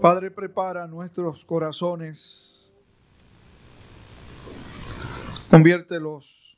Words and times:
Padre, 0.00 0.30
prepara 0.30 0.86
nuestros 0.86 1.42
corazones, 1.42 2.70
conviértelos 5.50 6.56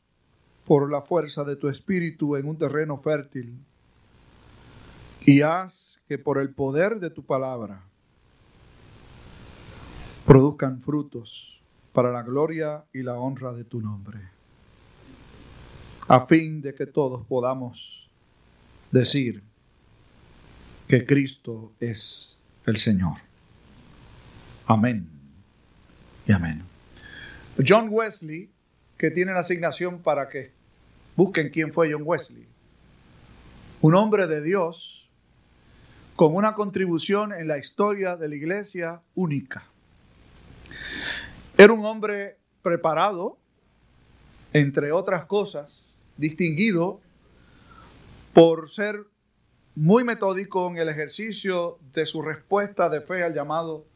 por 0.67 0.91
la 0.91 1.03
fuerza 1.03 1.45
de 1.45 1.55
tu 1.55 1.69
espíritu 1.69 2.35
en 2.37 2.49
un 2.49 2.59
terreno 2.59 2.99
fértil. 2.99 3.57
Y 5.25 5.43
haz 5.43 6.01
que 6.09 6.19
por 6.19 6.39
el 6.39 6.51
poder 6.51 6.99
de 6.99 7.11
tu 7.11 7.23
palabra 7.23 7.85
produzcan 10.27 10.83
frutos 10.83 11.63
para 11.93 12.11
la 12.11 12.23
gloria 12.23 12.85
y 12.93 13.03
la 13.03 13.15
honra 13.15 13.53
de 13.53 13.65
tu 13.65 13.81
nombre, 13.81 14.19
a 16.09 16.27
fin 16.27 16.61
de 16.61 16.75
que 16.75 16.87
todos 16.87 17.25
podamos 17.27 18.11
decir 18.91 19.45
que 20.89 21.07
Cristo 21.07 21.73
es 21.79 22.41
el 22.67 22.77
Señor. 22.79 23.28
Amén 24.71 25.09
y 26.27 26.33
amén. 26.33 26.63
John 27.67 27.89
Wesley, 27.91 28.51
que 28.99 29.11
tiene 29.11 29.33
la 29.33 29.41
asignación 29.41 30.03
para 30.03 30.29
que 30.29 30.53
busquen 31.17 31.49
quién 31.49 31.73
fue 31.73 31.91
John 31.91 32.03
Wesley, 32.05 32.47
un 33.81 33.95
hombre 33.95 34.27
de 34.27 34.43
Dios 34.43 35.09
con 36.17 36.35
una 36.35 36.55
contribución 36.55 37.33
en 37.33 37.49
la 37.49 37.57
historia 37.57 38.19
de 38.19 38.29
la 38.29 38.35
iglesia 38.35 39.01
única. 39.15 39.65
Era 41.57 41.73
un 41.73 41.87
hombre 41.87 42.37
preparado, 42.61 43.39
entre 44.53 44.93
otras 44.93 45.25
cosas, 45.25 46.05
distinguido 46.19 47.01
por 48.35 48.69
ser 48.69 49.07
muy 49.75 50.05
metódico 50.05 50.69
en 50.69 50.77
el 50.77 50.91
ejercicio 50.91 51.79
de 51.95 52.05
su 52.05 52.21
respuesta 52.21 52.91
de 52.91 53.01
fe 53.01 53.23
al 53.23 53.33
llamado 53.33 53.87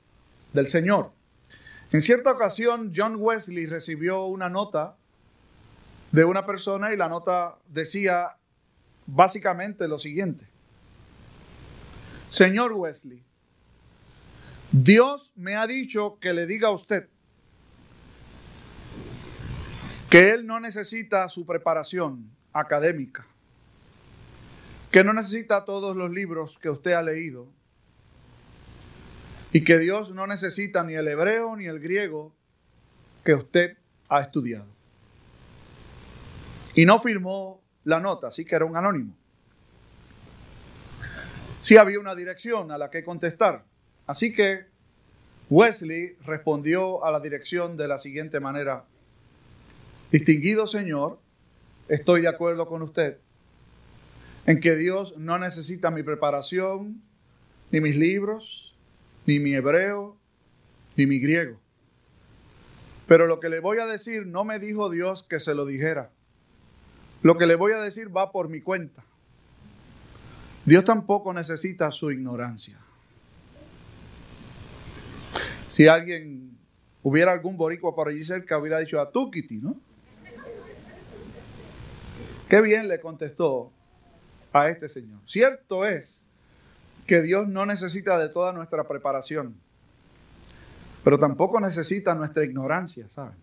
del 0.52 0.68
Señor. 0.68 1.12
En 1.92 2.00
cierta 2.00 2.32
ocasión, 2.32 2.92
John 2.94 3.16
Wesley 3.18 3.66
recibió 3.66 4.24
una 4.24 4.48
nota 4.48 4.96
de 6.10 6.24
una 6.24 6.46
persona 6.46 6.92
y 6.92 6.96
la 6.96 7.08
nota 7.08 7.58
decía 7.68 8.36
básicamente 9.06 9.88
lo 9.88 9.98
siguiente. 9.98 10.46
Señor 12.28 12.72
Wesley, 12.72 13.22
Dios 14.70 15.32
me 15.36 15.56
ha 15.56 15.66
dicho 15.66 16.18
que 16.18 16.32
le 16.32 16.46
diga 16.46 16.68
a 16.68 16.72
usted 16.72 17.08
que 20.08 20.30
Él 20.30 20.46
no 20.46 20.60
necesita 20.60 21.28
su 21.28 21.44
preparación 21.44 22.30
académica, 22.52 23.26
que 24.90 25.04
no 25.04 25.12
necesita 25.12 25.64
todos 25.64 25.96
los 25.96 26.10
libros 26.10 26.58
que 26.58 26.70
usted 26.70 26.92
ha 26.92 27.02
leído, 27.02 27.48
y 29.52 29.64
que 29.64 29.78
Dios 29.78 30.12
no 30.12 30.26
necesita 30.26 30.82
ni 30.82 30.94
el 30.94 31.08
hebreo 31.08 31.56
ni 31.56 31.66
el 31.66 31.78
griego 31.78 32.34
que 33.24 33.34
usted 33.34 33.76
ha 34.08 34.20
estudiado. 34.20 34.66
Y 36.74 36.86
no 36.86 37.00
firmó 37.00 37.62
la 37.84 38.00
nota, 38.00 38.28
así 38.28 38.44
que 38.44 38.54
era 38.54 38.64
un 38.64 38.76
anónimo. 38.76 39.14
Sí 41.60 41.76
había 41.76 42.00
una 42.00 42.14
dirección 42.14 42.72
a 42.72 42.78
la 42.78 42.90
que 42.90 43.04
contestar. 43.04 43.64
Así 44.06 44.32
que 44.32 44.66
Wesley 45.50 46.16
respondió 46.24 47.04
a 47.04 47.10
la 47.10 47.20
dirección 47.20 47.76
de 47.76 47.88
la 47.88 47.98
siguiente 47.98 48.40
manera. 48.40 48.84
Distinguido 50.10 50.66
Señor, 50.66 51.20
estoy 51.88 52.22
de 52.22 52.28
acuerdo 52.28 52.66
con 52.66 52.82
usted 52.82 53.18
en 54.46 54.60
que 54.60 54.76
Dios 54.76 55.16
no 55.18 55.38
necesita 55.38 55.90
mi 55.90 56.02
preparación, 56.02 57.02
ni 57.70 57.80
mis 57.80 57.96
libros, 57.96 58.71
ni 59.26 59.38
mi 59.38 59.54
hebreo, 59.54 60.16
ni 60.96 61.06
mi 61.06 61.18
griego. 61.20 61.60
Pero 63.06 63.26
lo 63.26 63.40
que 63.40 63.48
le 63.48 63.60
voy 63.60 63.78
a 63.78 63.86
decir 63.86 64.26
no 64.26 64.44
me 64.44 64.58
dijo 64.58 64.90
Dios 64.90 65.22
que 65.22 65.40
se 65.40 65.54
lo 65.54 65.66
dijera. 65.66 66.10
Lo 67.22 67.36
que 67.36 67.46
le 67.46 67.54
voy 67.54 67.72
a 67.72 67.80
decir 67.80 68.14
va 68.14 68.32
por 68.32 68.48
mi 68.48 68.60
cuenta. 68.60 69.04
Dios 70.64 70.84
tampoco 70.84 71.32
necesita 71.32 71.90
su 71.90 72.10
ignorancia. 72.10 72.78
Si 75.66 75.86
alguien 75.86 76.56
hubiera 77.02 77.32
algún 77.32 77.56
boricua 77.56 77.94
por 77.94 78.08
allí 78.08 78.24
cerca, 78.24 78.58
hubiera 78.58 78.78
dicho 78.78 79.00
a 79.00 79.10
Tukiti, 79.10 79.58
¿no? 79.58 79.76
Qué 82.48 82.60
bien 82.60 82.86
le 82.88 83.00
contestó 83.00 83.72
a 84.52 84.68
este 84.68 84.88
señor. 84.88 85.20
Cierto 85.26 85.86
es 85.86 86.28
que 87.06 87.22
Dios 87.22 87.48
no 87.48 87.66
necesita 87.66 88.18
de 88.18 88.28
toda 88.28 88.52
nuestra 88.52 88.84
preparación, 88.84 89.56
pero 91.04 91.18
tampoco 91.18 91.60
necesita 91.60 92.14
nuestra 92.14 92.44
ignorancia, 92.44 93.08
¿saben? 93.08 93.34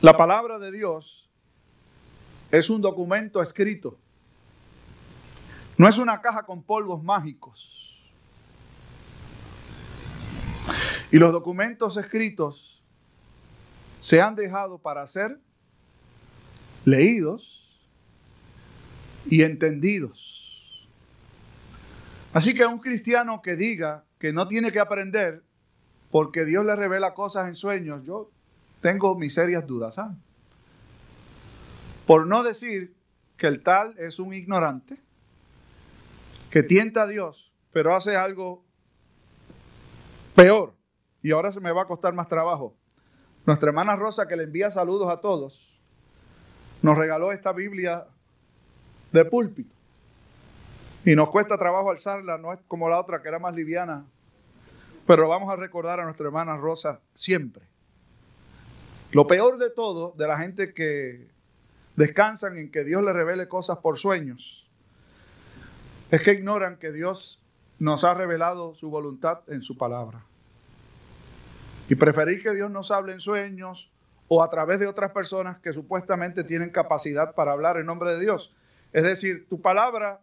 La 0.00 0.16
palabra 0.16 0.58
de 0.58 0.70
Dios 0.70 1.30
es 2.50 2.68
un 2.68 2.82
documento 2.82 3.40
escrito, 3.40 3.96
no 5.78 5.88
es 5.88 5.98
una 5.98 6.20
caja 6.20 6.44
con 6.44 6.62
polvos 6.62 7.02
mágicos. 7.02 7.70
Y 11.10 11.18
los 11.18 11.32
documentos 11.32 11.96
escritos 11.96 12.82
se 13.98 14.20
han 14.20 14.34
dejado 14.34 14.78
para 14.78 15.06
ser 15.06 15.38
leídos 16.84 17.63
y 19.26 19.42
entendidos. 19.42 20.34
Así 22.32 22.54
que 22.54 22.66
un 22.66 22.78
cristiano 22.78 23.40
que 23.42 23.56
diga 23.56 24.04
que 24.18 24.32
no 24.32 24.48
tiene 24.48 24.72
que 24.72 24.80
aprender 24.80 25.42
porque 26.10 26.44
Dios 26.44 26.64
le 26.64 26.76
revela 26.76 27.14
cosas 27.14 27.48
en 27.48 27.54
sueños, 27.54 28.04
yo 28.04 28.30
tengo 28.80 29.14
mis 29.16 29.34
serias 29.34 29.66
dudas. 29.66 29.94
¿saben? 29.94 30.16
Por 32.06 32.26
no 32.26 32.42
decir 32.42 32.94
que 33.36 33.46
el 33.46 33.62
tal 33.62 33.98
es 33.98 34.18
un 34.18 34.32
ignorante, 34.34 35.00
que 36.50 36.62
tienta 36.62 37.02
a 37.02 37.06
Dios, 37.06 37.52
pero 37.72 37.94
hace 37.94 38.16
algo 38.16 38.64
peor. 40.34 40.74
Y 41.22 41.32
ahora 41.32 41.50
se 41.50 41.60
me 41.60 41.72
va 41.72 41.82
a 41.82 41.86
costar 41.86 42.14
más 42.14 42.28
trabajo. 42.28 42.76
Nuestra 43.46 43.70
hermana 43.70 43.96
Rosa, 43.96 44.28
que 44.28 44.36
le 44.36 44.44
envía 44.44 44.70
saludos 44.70 45.10
a 45.10 45.20
todos, 45.20 45.80
nos 46.82 46.96
regaló 46.96 47.32
esta 47.32 47.52
Biblia 47.52 48.06
de 49.14 49.24
púlpito. 49.24 49.72
Y 51.04 51.14
nos 51.14 51.30
cuesta 51.30 51.56
trabajo 51.56 51.90
alzarla, 51.90 52.36
no 52.36 52.52
es 52.52 52.58
como 52.66 52.88
la 52.88 52.98
otra 52.98 53.22
que 53.22 53.28
era 53.28 53.38
más 53.38 53.54
liviana. 53.54 54.04
Pero 55.06 55.28
vamos 55.28 55.50
a 55.50 55.56
recordar 55.56 56.00
a 56.00 56.04
nuestra 56.04 56.26
hermana 56.26 56.56
Rosa 56.56 57.00
siempre. 57.14 57.62
Lo 59.12 59.26
peor 59.28 59.58
de 59.58 59.70
todo, 59.70 60.14
de 60.18 60.26
la 60.26 60.36
gente 60.38 60.74
que 60.74 61.28
descansan 61.94 62.58
en 62.58 62.72
que 62.72 62.82
Dios 62.82 63.04
le 63.04 63.12
revele 63.12 63.46
cosas 63.46 63.78
por 63.78 63.98
sueños, 63.98 64.66
es 66.10 66.20
que 66.22 66.32
ignoran 66.32 66.76
que 66.76 66.90
Dios 66.90 67.40
nos 67.78 68.02
ha 68.02 68.14
revelado 68.14 68.74
su 68.74 68.90
voluntad 68.90 69.42
en 69.46 69.62
su 69.62 69.78
palabra. 69.78 70.24
Y 71.88 71.94
preferir 71.94 72.42
que 72.42 72.52
Dios 72.52 72.68
nos 72.68 72.90
hable 72.90 73.12
en 73.12 73.20
sueños 73.20 73.92
o 74.26 74.42
a 74.42 74.50
través 74.50 74.80
de 74.80 74.88
otras 74.88 75.12
personas 75.12 75.58
que 75.58 75.72
supuestamente 75.72 76.42
tienen 76.42 76.70
capacidad 76.70 77.34
para 77.36 77.52
hablar 77.52 77.76
en 77.76 77.86
nombre 77.86 78.14
de 78.14 78.20
Dios, 78.20 78.52
es 78.94 79.02
decir, 79.02 79.48
tu 79.48 79.60
palabra 79.60 80.22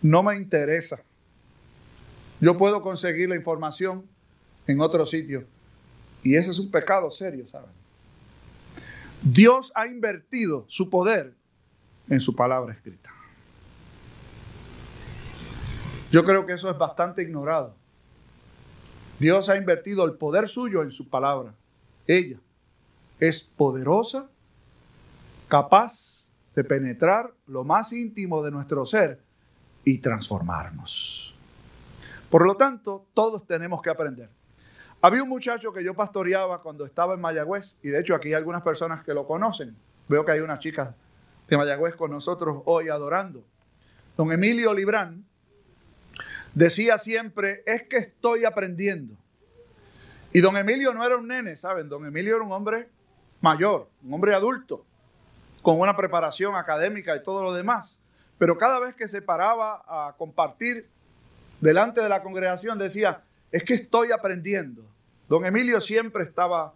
no 0.00 0.22
me 0.22 0.34
interesa. 0.36 1.02
Yo 2.40 2.56
puedo 2.56 2.80
conseguir 2.80 3.28
la 3.28 3.36
información 3.36 4.08
en 4.66 4.80
otro 4.80 5.04
sitio. 5.04 5.44
Y 6.22 6.36
ese 6.36 6.50
es 6.50 6.58
un 6.58 6.70
pecado 6.70 7.10
serio, 7.10 7.46
¿saben? 7.46 7.70
Dios 9.22 9.70
ha 9.74 9.86
invertido 9.86 10.64
su 10.68 10.88
poder 10.88 11.34
en 12.08 12.20
su 12.20 12.34
palabra 12.34 12.72
escrita. 12.72 13.12
Yo 16.10 16.24
creo 16.24 16.46
que 16.46 16.54
eso 16.54 16.70
es 16.70 16.78
bastante 16.78 17.20
ignorado. 17.20 17.74
Dios 19.18 19.50
ha 19.50 19.56
invertido 19.56 20.06
el 20.06 20.14
poder 20.14 20.48
suyo 20.48 20.82
en 20.82 20.90
su 20.90 21.06
palabra. 21.10 21.52
Ella 22.06 22.38
es 23.20 23.42
poderosa, 23.44 24.30
capaz 25.48 26.27
de 26.58 26.64
penetrar 26.64 27.32
lo 27.46 27.62
más 27.62 27.92
íntimo 27.92 28.42
de 28.42 28.50
nuestro 28.50 28.84
ser 28.84 29.20
y 29.84 29.98
transformarnos. 29.98 31.32
Por 32.28 32.44
lo 32.44 32.56
tanto, 32.56 33.06
todos 33.14 33.46
tenemos 33.46 33.80
que 33.80 33.90
aprender. 33.90 34.28
Había 35.00 35.22
un 35.22 35.28
muchacho 35.28 35.72
que 35.72 35.84
yo 35.84 35.94
pastoreaba 35.94 36.60
cuando 36.60 36.84
estaba 36.84 37.14
en 37.14 37.20
Mayagüez, 37.20 37.78
y 37.80 37.90
de 37.90 38.00
hecho 38.00 38.12
aquí 38.12 38.30
hay 38.30 38.34
algunas 38.34 38.62
personas 38.62 39.04
que 39.04 39.14
lo 39.14 39.24
conocen. 39.24 39.76
Veo 40.08 40.24
que 40.24 40.32
hay 40.32 40.40
una 40.40 40.58
chica 40.58 40.96
de 41.46 41.56
Mayagüez 41.56 41.94
con 41.94 42.10
nosotros 42.10 42.60
hoy 42.64 42.88
adorando. 42.88 43.44
Don 44.16 44.32
Emilio 44.32 44.74
Librán 44.74 45.24
decía 46.54 46.98
siempre, 46.98 47.62
es 47.66 47.84
que 47.84 47.98
estoy 47.98 48.46
aprendiendo. 48.46 49.14
Y 50.32 50.40
don 50.40 50.56
Emilio 50.56 50.92
no 50.92 51.04
era 51.04 51.18
un 51.18 51.28
nene, 51.28 51.54
¿saben? 51.54 51.88
Don 51.88 52.04
Emilio 52.04 52.34
era 52.34 52.44
un 52.44 52.50
hombre 52.50 52.88
mayor, 53.42 53.88
un 54.02 54.14
hombre 54.14 54.34
adulto 54.34 54.84
con 55.68 55.80
una 55.80 55.94
preparación 55.94 56.56
académica 56.56 57.14
y 57.14 57.22
todo 57.22 57.42
lo 57.42 57.52
demás. 57.52 57.98
Pero 58.38 58.56
cada 58.56 58.80
vez 58.80 58.94
que 58.94 59.06
se 59.06 59.20
paraba 59.20 59.84
a 59.86 60.14
compartir 60.16 60.88
delante 61.60 62.00
de 62.00 62.08
la 62.08 62.22
congregación 62.22 62.78
decía, 62.78 63.20
es 63.52 63.64
que 63.64 63.74
estoy 63.74 64.10
aprendiendo. 64.10 64.82
Don 65.28 65.44
Emilio 65.44 65.78
siempre 65.82 66.24
estaba 66.24 66.72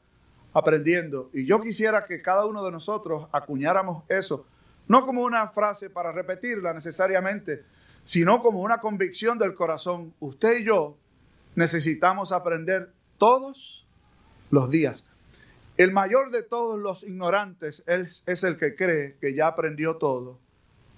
aprendiendo 0.52 1.30
y 1.32 1.46
yo 1.46 1.58
quisiera 1.58 2.04
que 2.04 2.20
cada 2.20 2.44
uno 2.44 2.62
de 2.62 2.70
nosotros 2.70 3.28
acuñáramos 3.32 4.04
eso, 4.10 4.44
no 4.86 5.06
como 5.06 5.22
una 5.22 5.48
frase 5.48 5.88
para 5.88 6.12
repetirla 6.12 6.74
necesariamente, 6.74 7.64
sino 8.02 8.42
como 8.42 8.60
una 8.60 8.76
convicción 8.76 9.38
del 9.38 9.54
corazón. 9.54 10.12
Usted 10.20 10.58
y 10.58 10.64
yo 10.64 10.98
necesitamos 11.54 12.30
aprender 12.30 12.92
todos 13.16 13.86
los 14.50 14.68
días. 14.68 15.08
El 15.76 15.92
mayor 15.92 16.30
de 16.30 16.42
todos 16.42 16.78
los 16.78 17.02
ignorantes 17.02 17.82
es, 17.86 18.44
el 18.44 18.58
que 18.58 18.76
cree 18.76 19.16
que 19.20 19.34
ya 19.34 19.46
aprendió 19.46 19.96
todo 19.96 20.38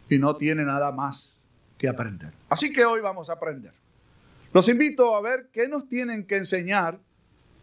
y 0.09 0.19
no 0.19 0.37
tiene 0.37 0.65
nada 0.65 0.91
más 0.91 1.49
que 1.79 1.89
aprender. 1.89 2.33
Así 2.49 2.73
que 2.73 2.85
hoy 2.85 3.01
vamos 3.01 3.31
a 3.31 3.35
aprender. 3.35 3.73
Los 4.53 4.69
invito 4.69 5.15
a 5.15 5.21
ver 5.21 5.49
qué 5.53 5.69
nos 5.69 5.89
tienen 5.89 6.27
que 6.27 6.37
enseñar 6.37 6.99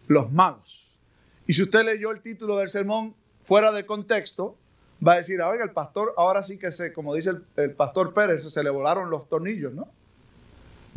los 0.07 0.31
magos. 0.31 0.97
Y 1.47 1.53
si 1.53 1.63
usted 1.63 1.83
leyó 1.83 2.11
el 2.11 2.21
título 2.21 2.57
del 2.57 2.69
sermón 2.69 3.15
fuera 3.43 3.71
de 3.71 3.85
contexto, 3.85 4.57
va 5.05 5.13
a 5.13 5.17
decir, 5.17 5.41
ah, 5.41 5.49
oiga, 5.49 5.63
el 5.63 5.71
pastor, 5.71 6.13
ahora 6.17 6.43
sí 6.43 6.57
que 6.57 6.71
se, 6.71 6.93
como 6.93 7.13
dice 7.13 7.31
el, 7.31 7.45
el 7.57 7.71
pastor 7.71 8.13
Pérez, 8.13 8.43
se 8.43 8.63
le 8.63 8.69
volaron 8.69 9.09
los 9.09 9.27
tornillos, 9.27 9.73
¿no? 9.73 9.87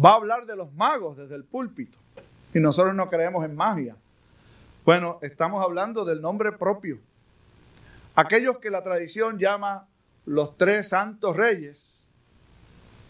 Va 0.02 0.12
a 0.12 0.14
hablar 0.14 0.46
de 0.46 0.56
los 0.56 0.72
magos 0.74 1.16
desde 1.16 1.34
el 1.34 1.44
púlpito. 1.44 1.98
Y 2.52 2.60
nosotros 2.60 2.94
no 2.94 3.08
creemos 3.08 3.44
en 3.44 3.56
magia. 3.56 3.96
Bueno, 4.84 5.18
estamos 5.22 5.64
hablando 5.64 6.04
del 6.04 6.20
nombre 6.20 6.52
propio. 6.52 6.98
Aquellos 8.14 8.58
que 8.58 8.68
la 8.68 8.82
tradición 8.82 9.38
llama 9.38 9.88
los 10.26 10.58
tres 10.58 10.90
santos 10.90 11.34
reyes, 11.36 12.06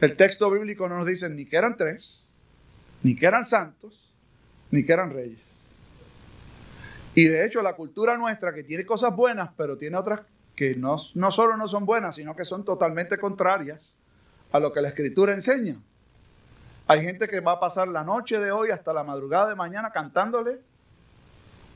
el 0.00 0.16
texto 0.16 0.48
bíblico 0.52 0.88
no 0.88 0.98
nos 0.98 1.06
dice 1.06 1.28
ni 1.28 1.46
que 1.46 1.56
eran 1.56 1.76
tres, 1.76 2.32
ni 3.02 3.16
que 3.16 3.26
eran 3.26 3.44
santos, 3.44 4.14
ni 4.70 4.84
que 4.84 4.92
eran 4.92 5.10
reyes. 5.10 5.80
Y 7.16 7.24
de 7.24 7.44
hecho 7.44 7.60
la 7.60 7.74
cultura 7.74 8.16
nuestra, 8.16 8.54
que 8.54 8.62
tiene 8.62 8.86
cosas 8.86 9.14
buenas, 9.14 9.50
pero 9.56 9.76
tiene 9.76 9.96
otras 9.96 10.20
que 10.54 10.76
no, 10.76 10.96
solo 10.98 11.56
no 11.56 11.66
son 11.66 11.86
buenas, 11.86 12.14
sino 12.14 12.36
que 12.36 12.44
son 12.44 12.64
totalmente 12.64 13.18
contrarias 13.18 13.96
a 14.52 14.60
lo 14.60 14.72
que 14.72 14.80
la 14.80 14.88
escritura 14.90 15.34
enseña. 15.34 15.76
Hay 16.86 17.02
gente 17.02 17.26
que 17.26 17.40
va 17.40 17.52
a 17.52 17.60
pasar 17.60 17.88
la 17.88 18.04
noche 18.04 18.38
de 18.38 18.52
hoy 18.52 18.70
hasta 18.70 18.92
la 18.92 19.02
madrugada 19.02 19.48
de 19.48 19.56
mañana 19.56 19.90
cantándole 19.90 20.60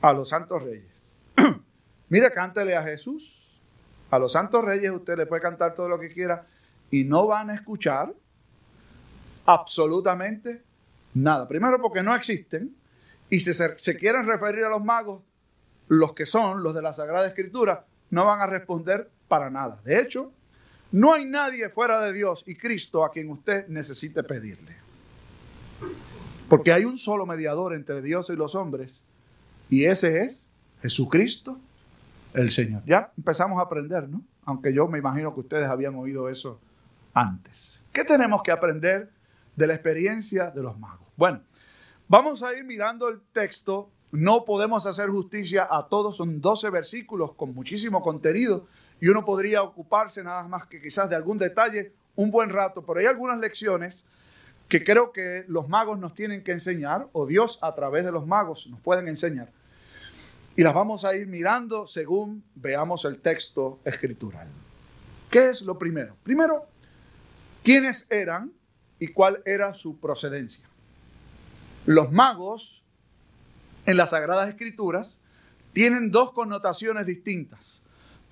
a 0.01 0.13
los 0.13 0.29
santos 0.29 0.63
reyes. 0.63 1.17
Mire, 2.09 2.31
cántele 2.33 2.77
a 2.77 2.83
Jesús. 2.83 3.61
A 4.11 4.19
los 4.19 4.33
santos 4.33 4.65
reyes 4.65 4.91
usted 4.91 5.17
le 5.17 5.27
puede 5.27 5.43
cantar 5.43 5.75
todo 5.75 5.89
lo 5.89 5.99
que 5.99 6.09
quiera 6.09 6.47
y 6.91 7.05
no 7.05 7.27
van 7.27 7.51
a 7.51 7.55
escuchar 7.55 8.15
absolutamente 9.45 10.63
nada. 11.15 11.47
Primero 11.47 11.81
porque 11.81 12.03
no 12.03 12.15
existen 12.15 12.75
y 13.29 13.41
si 13.41 13.53
se, 13.53 13.79
se 13.79 13.97
quieren 13.97 14.27
referir 14.27 14.65
a 14.65 14.71
los 14.71 14.83
magos, 14.83 15.23
los 15.89 16.15
que 16.15 16.27
son 16.27 16.63
los 16.63 16.75
de 16.75 16.83
la 16.83 16.95
Sagrada 16.95 17.27
Escritura, 17.27 17.85
no 18.11 18.25
van 18.25 18.41
a 18.41 18.47
responder 18.47 19.11
para 19.27 19.51
nada. 19.51 19.81
De 19.85 20.01
hecho, 20.01 20.33
no 20.93 21.13
hay 21.13 21.27
nadie 21.27 21.69
fuera 21.69 22.01
de 22.01 22.13
Dios 22.13 22.45
y 22.47 22.55
Cristo 22.57 23.05
a 23.05 23.11
quien 23.11 23.31
usted 23.31 23.69
necesite 23.69 24.23
pedirle. 24.23 24.77
Porque 26.49 26.73
hay 26.73 26.87
un 26.87 26.97
solo 26.97 27.27
mediador 27.27 27.75
entre 27.75 28.01
Dios 28.01 28.31
y 28.31 28.37
los 28.37 28.55
hombres 28.55 29.07
y 29.69 29.85
ese 29.85 30.25
es 30.25 30.49
Jesucristo 30.83 31.59
el 32.35 32.51
Señor. 32.51 32.83
Ya 32.87 33.13
empezamos 33.17 33.59
a 33.59 33.63
aprender, 33.63 34.09
¿no? 34.09 34.23
Aunque 34.45 34.73
yo 34.73 34.89
me 34.89 34.99
imagino 34.99 35.35
que 35.35 35.41
ustedes 35.41 35.67
habían 35.67 35.95
oído 35.95 36.29
eso 36.29 36.61
antes. 37.13 37.85
¿Qué 37.93 38.05
tenemos 38.05 38.43
que 38.43 38.51
aprender 38.51 39.11
de 39.57 39.67
la 39.67 39.75
experiencia 39.75 40.51
de 40.51 40.63
los 40.63 40.79
magos? 40.79 41.07
Bueno, 41.17 41.41
vamos 42.07 42.43
a 42.43 42.55
ir 42.55 42.65
mirando 42.65 43.09
el 43.09 43.21
texto. 43.33 43.91
No 44.11 44.45
podemos 44.45 44.87
hacer 44.87 45.11
justicia 45.11 45.69
a 45.71 45.87
todos, 45.87 46.17
son 46.17 46.41
12 46.41 46.71
versículos 46.71 47.35
con 47.35 47.55
muchísimo 47.55 48.01
contenido 48.01 48.67
y 49.01 49.09
uno 49.09 49.25
podría 49.25 49.63
ocuparse 49.63 50.25
nada 50.25 50.49
más 50.49 50.67
que 50.67 50.81
quizás 50.81 51.11
de 51.11 51.17
algún 51.17 51.37
detalle 51.37 51.93
un 52.17 52.31
buen 52.31 52.51
rato, 52.51 52.83
pero 52.85 53.01
hay 53.01 53.07
algunas 53.07 53.39
lecciones 53.39 54.03
que 54.69 54.85
creo 54.85 55.13
que 55.13 55.45
los 55.49 55.69
magos 55.69 55.99
nos 55.99 56.15
tienen 56.15 56.45
que 56.45 56.53
enseñar, 56.53 57.09
o 57.13 57.27
Dios 57.27 57.59
a 57.63 57.75
través 57.75 58.05
de 58.05 58.13
los 58.13 58.27
magos 58.27 58.67
nos 58.69 58.81
pueden 58.81 59.09
enseñar. 59.09 59.51
Y 60.57 60.63
las 60.63 60.75
vamos 60.75 61.05
a 61.05 61.15
ir 61.15 61.27
mirando 61.27 61.87
según 61.87 62.45
veamos 62.55 63.05
el 63.05 63.21
texto 63.21 63.81
escritural. 63.85 64.49
¿Qué 65.31 65.49
es 65.49 65.63
lo 65.63 65.79
primero? 65.79 66.17
Primero, 66.23 66.67
¿quiénes 67.63 68.11
eran 68.11 68.53
y 68.99 69.09
cuál 69.09 69.43
era 69.47 69.73
su 69.73 69.99
procedencia? 69.99 70.67
Los 71.87 72.13
magos 72.13 72.85
en 73.87 73.97
las 73.97 74.11
Sagradas 74.11 74.51
Escrituras 74.51 75.19
tienen 75.73 76.11
dos 76.11 76.33
connotaciones 76.33 77.07
distintas. 77.07 77.81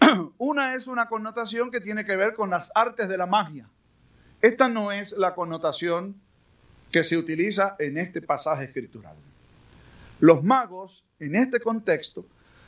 Una 0.37 0.75
es 0.75 0.87
una 0.87 1.09
connotación 1.09 1.71
que 1.71 1.81
tiene 1.81 2.05
que 2.05 2.17
ver 2.17 2.35
con 2.35 2.51
las 2.51 2.71
artes 2.75 3.09
de 3.09 3.17
la 3.17 3.27
magia. 3.27 3.69
Esta 4.43 4.69
no 4.69 4.93
es 4.93 5.13
la 5.13 5.35
connotación 5.35 6.21
que 6.91 7.05
se 7.05 7.17
utiliza 7.17 7.77
en 7.79 7.99
este 7.99 8.23
pasaje 8.23 8.65
escritural. 8.65 9.17
Los 10.21 10.43
magos, 10.43 11.05
en 11.19 11.35
este 11.35 11.61
contexto, 11.61 12.25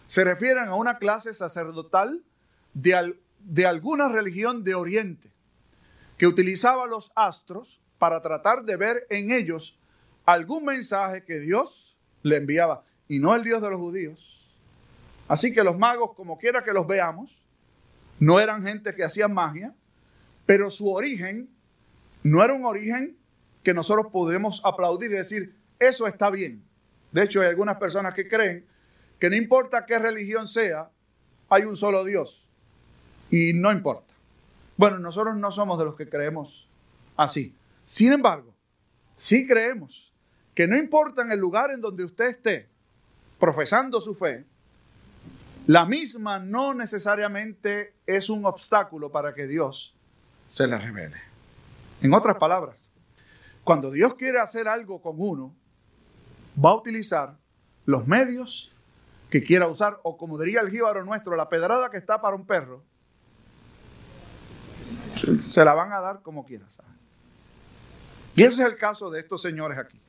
se 0.07 0.25
refieren 0.25 0.69
a 0.69 0.75
una 0.75 0.99
clase 0.99 1.33
sacerdotal 1.35 2.23
de, 2.75 3.17
de 3.41 3.67
alguna 3.67 4.09
religión 4.09 4.65
de 4.65 4.75
Oriente, 4.75 5.31
que 6.17 6.27
utilizaba 6.27 6.87
los 6.87 7.13
astros 7.15 7.81
para 7.99 8.21
tratar 8.21 8.65
de 8.65 8.77
ver 8.77 9.07
en 9.11 9.31
ellos 9.31 9.79
algún 10.25 10.65
mensaje 10.65 11.25
que 11.25 11.39
Dios 11.39 11.97
le 12.23 12.37
enviaba, 12.37 12.85
y 13.07 13.19
no 13.19 13.35
el 13.35 13.45
Dios 13.45 13.63
de 13.63 13.71
los 13.71 13.79
judíos. 13.79 14.35
Así 15.29 15.53
que 15.53 15.63
los 15.63 15.79
magos, 15.79 16.15
como 16.15 16.39
quiera 16.39 16.65
que 16.65 16.73
los 16.73 16.87
veamos, 16.87 17.39
no 18.19 18.41
eran 18.41 18.65
gente 18.65 18.95
que 18.95 19.05
hacían 19.05 19.33
magia, 19.33 19.75
pero 20.47 20.71
su 20.71 20.91
origen 20.91 21.49
no 22.23 22.43
era 22.43 22.55
un 22.55 22.65
origen 22.65 23.17
que 23.63 23.75
nosotros 23.75 24.07
podemos 24.13 24.61
aplaudir 24.65 25.11
y 25.11 25.15
decir, 25.15 25.55
eso 25.79 26.07
está 26.07 26.31
bien. 26.31 26.63
De 27.13 27.23
hecho, 27.23 27.41
hay 27.41 27.49
algunas 27.49 27.79
personas 27.79 28.15
que 28.15 28.29
creen 28.29 28.65
que 29.19 29.31
no 29.31 29.37
importa 29.37 29.85
qué 29.87 29.99
religión 29.99 30.47
sea, 30.47 30.91
hay 31.49 31.65
un 31.65 31.77
solo 31.77 32.05
Dios. 32.05 32.47
Y 33.31 33.53
no 33.53 33.73
importa. 33.73 34.15
Bueno, 34.77 34.99
nosotros 34.99 35.37
no 35.37 35.51
somos 35.51 35.79
de 35.79 35.85
los 35.85 35.97
que 35.97 36.09
creemos 36.09 36.69
así. 37.17 37.55
Sin 37.85 38.13
embargo, 38.13 38.55
sí 39.17 39.47
creemos 39.47 40.13
que 40.55 40.67
no 40.67 40.77
importa 40.77 41.23
en 41.23 41.33
el 41.33 41.41
lugar 41.41 41.71
en 41.71 41.81
donde 41.81 42.05
usted 42.05 42.27
esté 42.27 42.69
profesando 43.39 44.01
su 44.01 44.15
fe, 44.15 44.45
la 45.67 45.85
misma 45.85 46.39
no 46.39 46.75
necesariamente 46.75 47.95
es 48.07 48.31
un 48.31 48.47
obstáculo 48.47 49.11
para 49.11 49.35
que 49.35 49.47
Dios 49.47 49.95
se 50.47 50.67
le 50.67 50.79
revele. 50.79 51.17
En 52.01 52.15
otras 52.15 52.37
palabras, 52.39 52.88
cuando 53.69 53.91
Dios 53.91 54.15
quiere 54.15 54.41
hacer 54.41 54.67
algo 54.67 55.03
con 55.03 55.17
uno, 55.19 55.55
va 56.57 56.71
a 56.71 56.75
utilizar 56.75 57.37
los 57.85 58.07
medios 58.07 58.75
que 59.29 59.45
quiera 59.45 59.69
usar, 59.69 60.01
o 60.05 60.17
como 60.17 60.39
diría 60.39 60.63
el 60.63 60.71
jíbaro 60.71 61.05
nuestro, 61.05 61.37
la 61.37 61.51
pedrada 61.51 61.91
que 61.91 61.99
está 61.99 62.19
para 62.19 62.35
un 62.35 62.47
perro, 62.47 62.83
se 65.15 65.63
la 65.67 65.75
van 65.75 65.93
a 65.93 66.01
dar 66.01 66.23
como 66.23 66.47
quiera. 66.47 66.65
Y 68.35 68.43
ese 68.43 68.63
es 68.63 68.69
el 68.71 68.79
caso 68.79 69.11
de 69.11 69.21
estos 69.21 69.43
señores 69.43 69.77
aquí, 69.77 70.01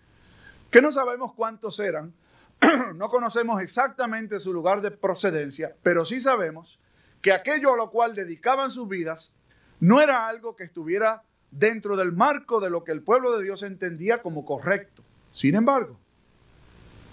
que 0.72 0.82
no 0.82 0.89
sabemos 0.89 1.34
cuántos 1.34 1.82
eran, 1.82 2.13
no 2.96 3.10
conocemos 3.10 3.62
exactamente 3.62 4.39
su 4.39 4.54
lugar 4.54 4.80
de 4.80 4.92
procedencia, 4.92 5.75
pero 5.84 6.06
sí 6.06 6.22
sabemos 6.22 6.80
que 7.22 7.34
aquello 7.34 7.74
a 7.74 7.75
lo 7.75 7.92
cual 7.92 8.16
dedicaban 8.16 8.72
sus 8.72 8.88
vidas 8.88 9.36
no 9.82 10.00
era 10.00 10.30
algo 10.30 10.56
que 10.56 10.63
estuviera 10.63 11.24
dentro 11.51 11.96
del 11.96 12.12
marco 12.12 12.60
de 12.60 12.70
lo 12.70 12.84
que 12.84 12.91
el 12.91 13.01
pueblo 13.01 13.38
de 13.38 13.44
Dios 13.44 13.63
entendía 13.63 14.22
como 14.22 14.46
correcto. 14.46 15.03
Sin 15.32 15.56
embargo, 15.56 16.00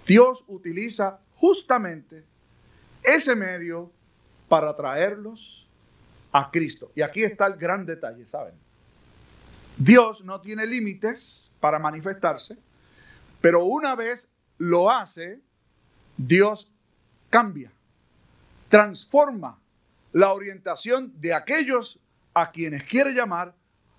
Dios 0.07 0.45
utiliza 0.47 1.19
justamente 1.37 2.25
ese 3.03 3.35
medio 3.37 3.91
para 4.49 4.75
traerlos 4.77 5.69
a 6.33 6.51
Cristo. 6.51 6.91
Y 6.95 7.03
aquí 7.03 7.23
está 7.23 7.47
el 7.47 7.57
gran 7.57 7.87
detalle, 7.87 8.27
¿saben? 8.27 8.55
Dios 9.77 10.25
no 10.25 10.41
tiene 10.41 10.67
límites 10.67 11.53
para 11.61 11.79
manifestarse, 11.79 12.57
pero 13.41 13.65
una 13.65 13.95
vez 13.95 14.33
lo 14.59 14.91
hace, 14.91 15.41
Dios 16.17 16.71
cambia, 17.29 17.71
transforma 18.69 19.59
la 20.13 20.33
orientación 20.33 21.13
de 21.21 21.35
aquellos 21.35 22.01
a 22.33 22.51
quienes 22.51 22.85
quiere 22.85 23.13
llamar 23.13 23.55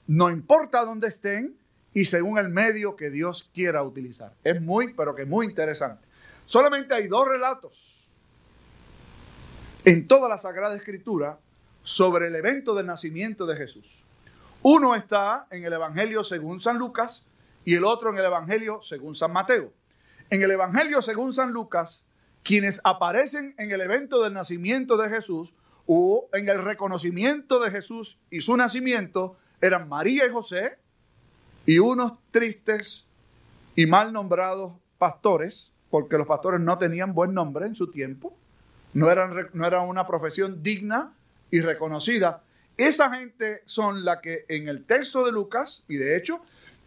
no 0.07 0.29
importa 0.29 0.83
dónde 0.85 1.07
estén 1.07 1.57
y 1.93 2.05
según 2.05 2.37
el 2.37 2.49
medio 2.49 2.95
que 2.95 3.09
Dios 3.09 3.49
quiera 3.53 3.83
utilizar. 3.83 4.33
Es 4.43 4.61
muy, 4.61 4.93
pero 4.93 5.15
que 5.15 5.25
muy 5.25 5.45
interesante. 5.45 6.07
Solamente 6.45 6.93
hay 6.93 7.07
dos 7.07 7.27
relatos 7.27 8.09
en 9.83 10.07
toda 10.07 10.29
la 10.29 10.37
Sagrada 10.37 10.75
Escritura 10.75 11.39
sobre 11.83 12.27
el 12.27 12.35
evento 12.35 12.75
del 12.75 12.85
nacimiento 12.85 13.45
de 13.45 13.55
Jesús. 13.55 14.03
Uno 14.61 14.95
está 14.95 15.47
en 15.51 15.63
el 15.63 15.73
Evangelio 15.73 16.23
según 16.23 16.59
San 16.59 16.77
Lucas 16.77 17.27
y 17.63 17.75
el 17.75 17.85
otro 17.85 18.11
en 18.11 18.17
el 18.17 18.25
Evangelio 18.25 18.81
según 18.81 19.15
San 19.15 19.31
Mateo. 19.31 19.71
En 20.29 20.41
el 20.41 20.51
Evangelio 20.51 21.01
según 21.01 21.33
San 21.33 21.51
Lucas, 21.51 22.05
quienes 22.43 22.81
aparecen 22.83 23.55
en 23.57 23.71
el 23.71 23.81
evento 23.81 24.23
del 24.23 24.33
nacimiento 24.33 24.97
de 24.97 25.09
Jesús 25.09 25.53
o 25.85 26.29
en 26.33 26.49
el 26.49 26.63
reconocimiento 26.63 27.59
de 27.59 27.71
Jesús 27.71 28.19
y 28.29 28.41
su 28.41 28.57
nacimiento 28.57 29.37
eran 29.61 29.89
María 29.89 30.25
y 30.25 30.29
José 30.29 30.77
y 31.65 31.79
unos 31.79 32.13
tristes 32.31 33.09
y 33.75 33.85
mal 33.85 34.13
nombrados 34.13 34.73
pastores, 34.97 35.71
porque 35.89 36.17
los 36.17 36.27
pastores 36.27 36.61
no 36.61 36.77
tenían 36.77 37.13
buen 37.13 37.33
nombre 37.33 37.65
en 37.65 37.75
su 37.75 37.91
tiempo, 37.91 38.35
no 38.93 39.11
eran, 39.11 39.49
no 39.53 39.83
una 39.85 40.07
profesión 40.07 40.63
digna 40.63 41.13
y 41.51 41.61
reconocida. 41.61 42.43
Esa 42.77 43.15
gente 43.15 43.61
son 43.65 44.05
la 44.05 44.21
que 44.21 44.45
en 44.47 44.67
el 44.67 44.85
texto 44.85 45.25
de 45.25 45.31
Lucas, 45.31 45.83
y 45.87 45.97
de 45.97 46.17
hecho, 46.17 46.41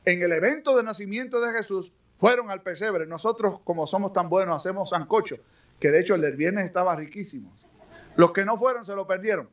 en 0.05 0.23
el 0.23 0.33
evento 0.33 0.77
de 0.77 0.83
nacimiento 0.83 1.41
de 1.41 1.53
Jesús, 1.53 1.93
fueron 2.19 2.51
al 2.51 2.63
pesebre. 2.63 3.07
Nosotros, 3.07 3.61
como 3.65 3.87
somos 3.87 4.13
tan 4.13 4.29
buenos, 4.29 4.57
hacemos 4.57 4.91
sancocho, 4.91 5.37
que 5.79 5.91
de 5.91 6.01
hecho 6.01 6.15
el 6.15 6.21
del 6.21 6.37
viernes 6.37 6.67
estaba 6.67 6.95
riquísimo. 6.95 7.53
Los 8.17 8.33
que 8.33 8.45
no 8.45 8.57
fueron 8.57 8.85
se 8.85 8.95
lo 8.95 9.07
perdieron. 9.07 9.49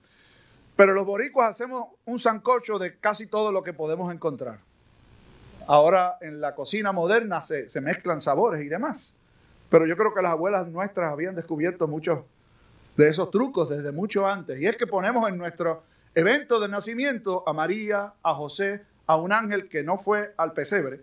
Pero 0.78 0.94
los 0.94 1.06
boricuas 1.06 1.50
hacemos 1.50 1.88
un 2.06 2.20
sancocho 2.20 2.80
de 2.80 2.98
casi 2.98 3.28
todo 3.28 3.52
lo 3.52 3.64
que 3.64 3.74
podemos 3.74 4.14
encontrar. 4.14 4.60
Ahora 5.68 6.18
en 6.22 6.40
la 6.40 6.56
cocina 6.56 6.94
moderna 6.94 7.42
se, 7.42 7.70
se 7.70 7.82
mezclan 7.82 8.22
sabores 8.22 8.64
y 8.64 8.70
demás. 8.70 9.18
Pero 9.70 9.86
yo 9.86 9.98
creo 9.98 10.14
que 10.14 10.22
las 10.22 10.32
abuelas 10.32 10.68
nuestras 10.68 11.12
habían 11.12 11.36
descubierto 11.36 11.88
muchos 11.88 12.20
de 12.96 13.10
esos 13.10 13.32
trucos 13.32 13.70
desde 13.70 13.92
mucho 13.92 14.28
antes. 14.28 14.62
Y 14.62 14.68
es 14.68 14.78
que 14.78 14.88
ponemos 14.88 15.28
en 15.28 15.38
nuestro 15.38 15.84
evento 16.16 16.60
de 16.60 16.68
nacimiento 16.68 17.44
a 17.48 17.54
María, 17.54 18.14
a 18.24 18.34
José, 18.36 18.84
a 19.08 19.16
un 19.16 19.32
ángel 19.32 19.70
que 19.70 19.84
no 19.84 19.98
fue 19.98 20.34
al 20.38 20.54
pesebre, 20.54 21.02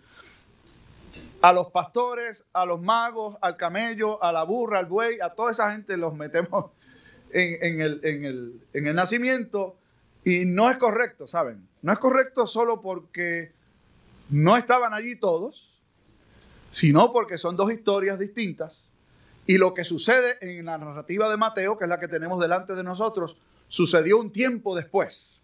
a 1.43 1.53
los 1.53 1.71
pastores, 1.71 2.45
a 2.53 2.65
los 2.65 2.81
magos, 2.81 3.37
al 3.41 3.57
camello, 3.57 4.23
a 4.23 4.33
la 4.33 4.45
burra, 4.45 4.79
al 4.79 4.87
buey, 4.87 5.19
a 5.21 5.31
toda 5.31 5.51
esa 5.51 5.73
gente 5.73 5.97
los 5.97 6.15
metemos 6.15 6.71
en, 7.35 7.81
el, 7.81 8.61
en 8.73 8.87
el 8.87 8.95
nacimiento 8.95 9.77
y 10.25 10.47
no 10.47 10.71
es 10.71 10.79
correcto, 10.79 11.27
¿saben? 11.27 11.69
No 11.83 11.93
es 11.93 11.99
correcto 11.99 12.47
solo 12.47 12.81
porque 12.81 13.53
no 14.31 14.57
estaban 14.57 14.95
allí 14.95 15.17
todos, 15.17 15.83
sino 16.71 17.13
porque 17.13 17.37
son 17.37 17.57
dos 17.57 17.73
historias 17.73 18.19
distintas 18.19 18.91
y 19.47 19.59
lo 19.59 19.75
que 19.75 19.85
sucede 19.85 20.39
en 20.41 20.65
la 20.65 20.79
narrativa 20.79 21.31
de 21.31 21.37
Mateo, 21.37 21.77
que 21.77 21.85
es 21.85 21.89
la 21.89 22.01
que 22.01 22.09
tenemos 22.09 22.41
delante 22.41 22.75
de 22.75 22.83
nosotros, 22.83 23.37
sucedió 23.69 24.19
un 24.19 24.31
tiempo 24.31 24.75
después, 24.75 25.43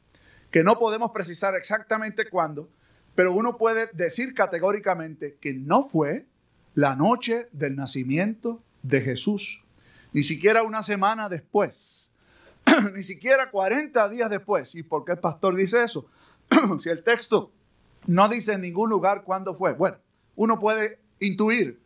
que 0.51 0.65
no 0.65 0.79
podemos 0.79 1.11
precisar 1.13 1.55
exactamente 1.55 2.29
cuándo, 2.29 2.69
pero 3.15 3.35
uno 3.35 3.59
puede 3.59 3.89
decir 3.93 4.33
categóricamente 4.33 5.37
que 5.41 5.53
no 5.53 5.89
fue 5.89 6.27
la 6.75 6.97
noche 6.97 7.49
del 7.53 7.77
nacimiento 7.77 8.63
de 8.83 9.03
Jesús, 9.03 9.65
ni 10.13 10.23
siquiera 10.23 10.63
una 10.63 10.83
semana 10.83 11.29
después, 11.29 12.13
ni 12.95 13.03
siquiera 13.03 13.51
40 13.51 14.09
días 14.09 14.31
después. 14.31 14.75
¿Y 14.75 14.83
por 14.83 15.05
qué 15.05 15.13
el 15.13 15.19
pastor 15.19 15.55
dice 15.55 15.83
eso? 15.85 16.07
si 16.81 16.89
el 16.89 17.03
texto 17.03 17.53
no 18.07 18.29
dice 18.29 18.53
en 18.55 18.63
ningún 18.63 18.91
lugar 18.91 19.23
cuándo 19.25 19.55
fue. 19.55 19.73
Bueno, 19.73 19.99
uno 20.37 20.59
puede 20.59 20.99
intuir 21.21 21.81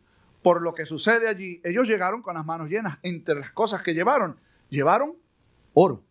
por 0.45 0.61
lo 0.61 0.75
que 0.75 0.85
sucede 0.85 1.27
allí, 1.27 1.59
ellos 1.63 1.87
llegaron 1.87 2.21
con 2.21 2.35
las 2.35 2.45
manos 2.45 2.69
llenas. 2.69 2.99
Entre 3.01 3.33
las 3.33 3.49
cosas 3.49 3.81
que 3.81 3.95
llevaron, 3.95 4.37
llevaron 4.69 5.15
oro. 5.73 6.03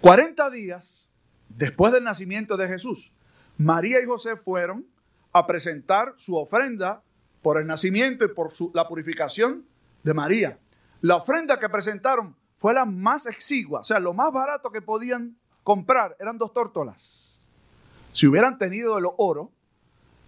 40 0.00 0.48
días 0.48 1.10
después 1.50 1.92
del 1.92 2.04
nacimiento 2.04 2.56
de 2.56 2.66
Jesús, 2.68 3.12
María 3.58 4.00
y 4.00 4.06
José 4.06 4.36
fueron 4.36 4.86
a 5.32 5.46
presentar 5.46 6.14
su 6.16 6.36
ofrenda 6.36 7.02
por 7.42 7.58
el 7.58 7.66
nacimiento 7.66 8.24
y 8.24 8.28
por 8.28 8.50
la 8.74 8.88
purificación 8.88 9.66
de 10.04 10.14
María. 10.14 10.58
La 11.00 11.16
ofrenda 11.16 11.58
que 11.58 11.68
presentaron 11.68 12.36
fue 12.58 12.72
la 12.72 12.84
más 12.84 13.26
exigua, 13.26 13.80
o 13.80 13.84
sea, 13.84 13.98
lo 13.98 14.14
más 14.14 14.32
barato 14.32 14.70
que 14.70 14.80
podían 14.80 15.36
comprar 15.62 16.16
eran 16.20 16.38
dos 16.38 16.52
tórtolas. 16.52 17.50
Si 18.12 18.26
hubieran 18.26 18.58
tenido 18.58 18.96
el 18.96 19.06
oro 19.16 19.50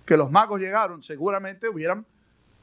que 0.04 0.16
los 0.16 0.30
magos 0.30 0.60
llegaron, 0.60 1.02
seguramente 1.02 1.68
hubieran 1.68 2.04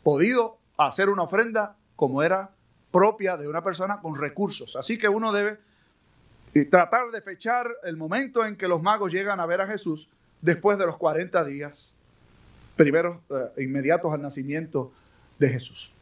podido 0.03 0.57
hacer 0.77 1.09
una 1.09 1.23
ofrenda 1.23 1.77
como 1.95 2.21
era 2.21 2.51
propia 2.91 3.37
de 3.37 3.47
una 3.47 3.63
persona 3.63 3.99
con 4.01 4.15
recursos. 4.15 4.75
Así 4.75 4.97
que 4.97 5.07
uno 5.07 5.31
debe 5.31 5.59
eh, 6.53 6.65
tratar 6.65 7.09
de 7.11 7.21
fechar 7.21 7.71
el 7.83 7.97
momento 7.97 8.45
en 8.45 8.55
que 8.55 8.67
los 8.67 8.81
magos 8.81 9.11
llegan 9.11 9.39
a 9.39 9.45
ver 9.45 9.61
a 9.61 9.67
Jesús 9.67 10.09
después 10.41 10.77
de 10.77 10.85
los 10.85 10.97
40 10.97 11.43
días 11.45 11.95
primeros 12.75 13.17
eh, 13.29 13.63
inmediatos 13.63 14.13
al 14.13 14.21
nacimiento 14.21 14.91
de 15.39 15.49
Jesús. 15.49 15.93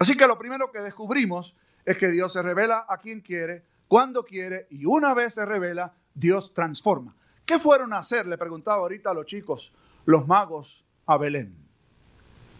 Así 0.00 0.16
que 0.16 0.26
lo 0.26 0.38
primero 0.38 0.72
que 0.72 0.80
descubrimos 0.80 1.54
es 1.84 1.98
que 1.98 2.08
Dios 2.08 2.32
se 2.32 2.40
revela 2.40 2.86
a 2.88 2.96
quien 2.96 3.20
quiere, 3.20 3.64
cuando 3.86 4.24
quiere, 4.24 4.66
y 4.70 4.86
una 4.86 5.12
vez 5.12 5.34
se 5.34 5.44
revela, 5.44 5.92
Dios 6.14 6.54
transforma. 6.54 7.14
¿Qué 7.44 7.58
fueron 7.58 7.92
a 7.92 7.98
hacer? 7.98 8.26
Le 8.26 8.38
preguntaba 8.38 8.78
ahorita 8.78 9.10
a 9.10 9.14
los 9.14 9.26
chicos, 9.26 9.74
los 10.06 10.26
magos 10.26 10.86
a 11.04 11.18
Belén. 11.18 11.54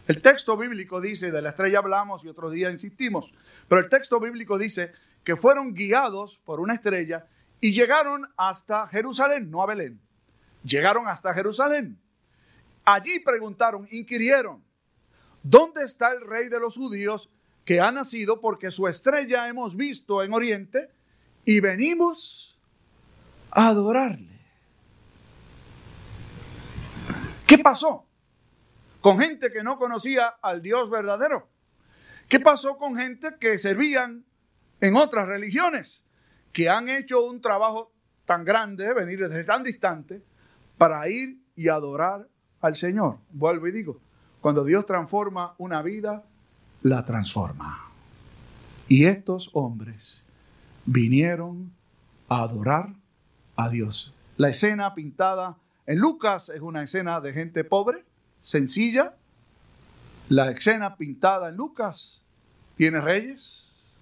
El 0.06 0.20
texto 0.20 0.54
bíblico 0.58 1.00
dice, 1.00 1.32
de 1.32 1.40
la 1.40 1.50
estrella 1.50 1.78
hablamos 1.78 2.22
y 2.24 2.28
otro 2.28 2.50
día 2.50 2.70
insistimos, 2.70 3.32
pero 3.68 3.80
el 3.80 3.88
texto 3.88 4.20
bíblico 4.20 4.58
dice 4.58 4.92
que 5.24 5.34
fueron 5.34 5.72
guiados 5.72 6.40
por 6.44 6.60
una 6.60 6.74
estrella 6.74 7.26
y 7.58 7.72
llegaron 7.72 8.28
hasta 8.36 8.86
Jerusalén, 8.88 9.50
no 9.50 9.62
a 9.62 9.66
Belén. 9.66 9.98
Llegaron 10.62 11.08
hasta 11.08 11.32
Jerusalén. 11.32 11.98
Allí 12.84 13.20
preguntaron, 13.20 13.88
inquirieron, 13.90 14.62
¿dónde 15.42 15.84
está 15.84 16.12
el 16.12 16.20
rey 16.22 16.48
de 16.48 16.60
los 16.60 16.76
judíos 16.76 17.30
que 17.64 17.80
ha 17.80 17.92
nacido? 17.92 18.40
Porque 18.40 18.70
su 18.70 18.88
estrella 18.88 19.48
hemos 19.48 19.76
visto 19.76 20.22
en 20.22 20.32
Oriente 20.32 20.90
y 21.44 21.60
venimos 21.60 22.58
a 23.50 23.68
adorarle. 23.68 24.28
¿Qué 27.46 27.58
pasó? 27.58 28.06
con 29.00 29.18
gente 29.18 29.50
que 29.50 29.62
no 29.62 29.78
conocía 29.78 30.28
al 30.42 30.62
Dios 30.62 30.90
verdadero? 30.90 31.48
¿Qué 32.28 32.38
pasó 32.38 32.76
con 32.76 32.96
gente 32.96 33.36
que 33.40 33.58
servían 33.58 34.24
en 34.80 34.96
otras 34.96 35.26
religiones, 35.26 36.04
que 36.52 36.68
han 36.68 36.88
hecho 36.88 37.24
un 37.24 37.40
trabajo 37.40 37.92
tan 38.24 38.44
grande, 38.44 38.92
venir 38.94 39.18
desde 39.28 39.44
tan 39.44 39.64
distante, 39.64 40.22
para 40.78 41.08
ir 41.08 41.38
y 41.56 41.68
adorar 41.68 42.28
al 42.60 42.76
Señor? 42.76 43.18
Vuelvo 43.30 43.66
y 43.66 43.72
digo, 43.72 44.00
cuando 44.40 44.64
Dios 44.64 44.86
transforma 44.86 45.54
una 45.58 45.82
vida, 45.82 46.24
la 46.82 47.04
transforma. 47.04 47.90
Y 48.88 49.04
estos 49.04 49.50
hombres 49.52 50.24
vinieron 50.86 51.72
a 52.28 52.42
adorar 52.42 52.94
a 53.56 53.68
Dios. 53.68 54.14
La 54.36 54.48
escena 54.48 54.94
pintada 54.94 55.56
en 55.86 55.98
Lucas 55.98 56.48
es 56.48 56.60
una 56.60 56.82
escena 56.82 57.20
de 57.20 57.32
gente 57.32 57.64
pobre, 57.64 58.04
sencilla. 58.40 59.14
La 60.28 60.50
escena 60.50 60.96
pintada 60.96 61.50
en 61.50 61.56
Lucas 61.56 62.22
tiene 62.76 63.00
reyes. 63.00 63.94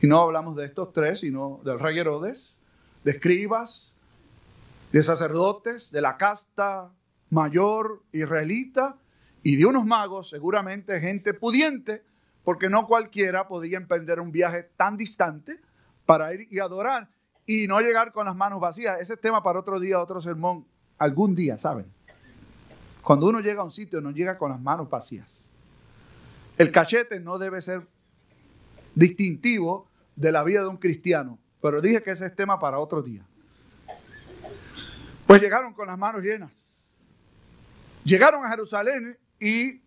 Y 0.00 0.06
no 0.06 0.20
hablamos 0.20 0.56
de 0.56 0.64
estos 0.64 0.92
tres, 0.92 1.20
sino 1.20 1.60
del 1.64 1.78
rey 1.78 1.98
Herodes, 1.98 2.58
de 3.04 3.12
escribas, 3.12 3.94
de 4.92 5.02
sacerdotes, 5.02 5.92
de 5.92 6.00
la 6.00 6.16
casta 6.16 6.90
mayor 7.30 8.02
israelita 8.12 8.96
y 9.42 9.56
de 9.56 9.66
unos 9.66 9.84
magos, 9.84 10.28
seguramente 10.28 11.00
gente 11.00 11.34
pudiente, 11.34 12.02
porque 12.44 12.68
no 12.68 12.86
cualquiera 12.86 13.48
podía 13.48 13.76
emprender 13.76 14.20
un 14.20 14.32
viaje 14.32 14.64
tan 14.76 14.96
distante 14.96 15.60
para 16.06 16.32
ir 16.34 16.48
y 16.50 16.58
adorar 16.58 17.08
y 17.46 17.66
no 17.66 17.80
llegar 17.80 18.12
con 18.12 18.26
las 18.26 18.36
manos 18.36 18.60
vacías. 18.60 19.00
Ese 19.00 19.14
es 19.14 19.20
tema 19.20 19.42
para 19.42 19.58
otro 19.58 19.80
día, 19.80 20.00
otro 20.00 20.20
sermón, 20.20 20.64
algún 20.98 21.34
día, 21.34 21.58
¿saben? 21.58 21.86
Cuando 23.02 23.26
uno 23.26 23.40
llega 23.40 23.62
a 23.62 23.64
un 23.64 23.70
sitio, 23.70 24.00
no 24.00 24.10
llega 24.10 24.38
con 24.38 24.50
las 24.50 24.60
manos 24.60 24.88
vacías. 24.88 25.48
El 26.56 26.70
cachete 26.70 27.18
no 27.18 27.38
debe 27.38 27.60
ser 27.60 27.86
distintivo 28.94 29.88
de 30.14 30.30
la 30.30 30.44
vida 30.44 30.60
de 30.60 30.68
un 30.68 30.76
cristiano, 30.76 31.38
pero 31.60 31.80
dije 31.80 32.02
que 32.02 32.10
ese 32.10 32.26
es 32.26 32.36
tema 32.36 32.58
para 32.60 32.78
otro 32.78 33.02
día. 33.02 33.24
Pues 35.26 35.40
llegaron 35.40 35.72
con 35.72 35.86
las 35.86 35.98
manos 35.98 36.22
llenas. 36.22 37.02
Llegaron 38.04 38.44
a 38.44 38.50
Jerusalén 38.50 39.16
y, 39.42 39.82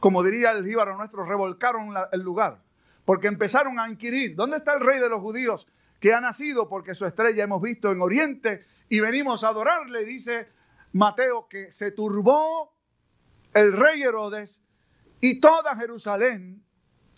como 0.00 0.22
diría 0.22 0.52
el 0.52 0.64
jíbaro 0.64 0.96
nuestro, 0.96 1.22
revolcaron 1.26 1.94
el 2.12 2.20
lugar, 2.22 2.62
porque 3.04 3.26
empezaron 3.28 3.78
a 3.78 3.90
inquirir, 3.90 4.34
¿dónde 4.34 4.56
está 4.56 4.72
el 4.72 4.80
rey 4.80 4.98
de 4.98 5.10
los 5.10 5.20
judíos 5.20 5.68
que 6.00 6.14
ha 6.14 6.20
nacido? 6.22 6.66
Porque 6.66 6.94
su 6.94 7.04
estrella 7.04 7.44
hemos 7.44 7.60
visto 7.60 7.92
en 7.92 8.00
Oriente 8.00 8.64
y 8.88 9.00
venimos 9.00 9.44
a 9.44 9.48
adorarle, 9.48 10.06
dice 10.06 10.48
Mateo 10.92 11.46
que 11.46 11.70
se 11.72 11.92
turbó 11.92 12.74
el 13.52 13.74
rey 13.74 14.02
Herodes 14.02 14.62
y 15.20 15.40
toda 15.40 15.76
Jerusalén 15.76 16.64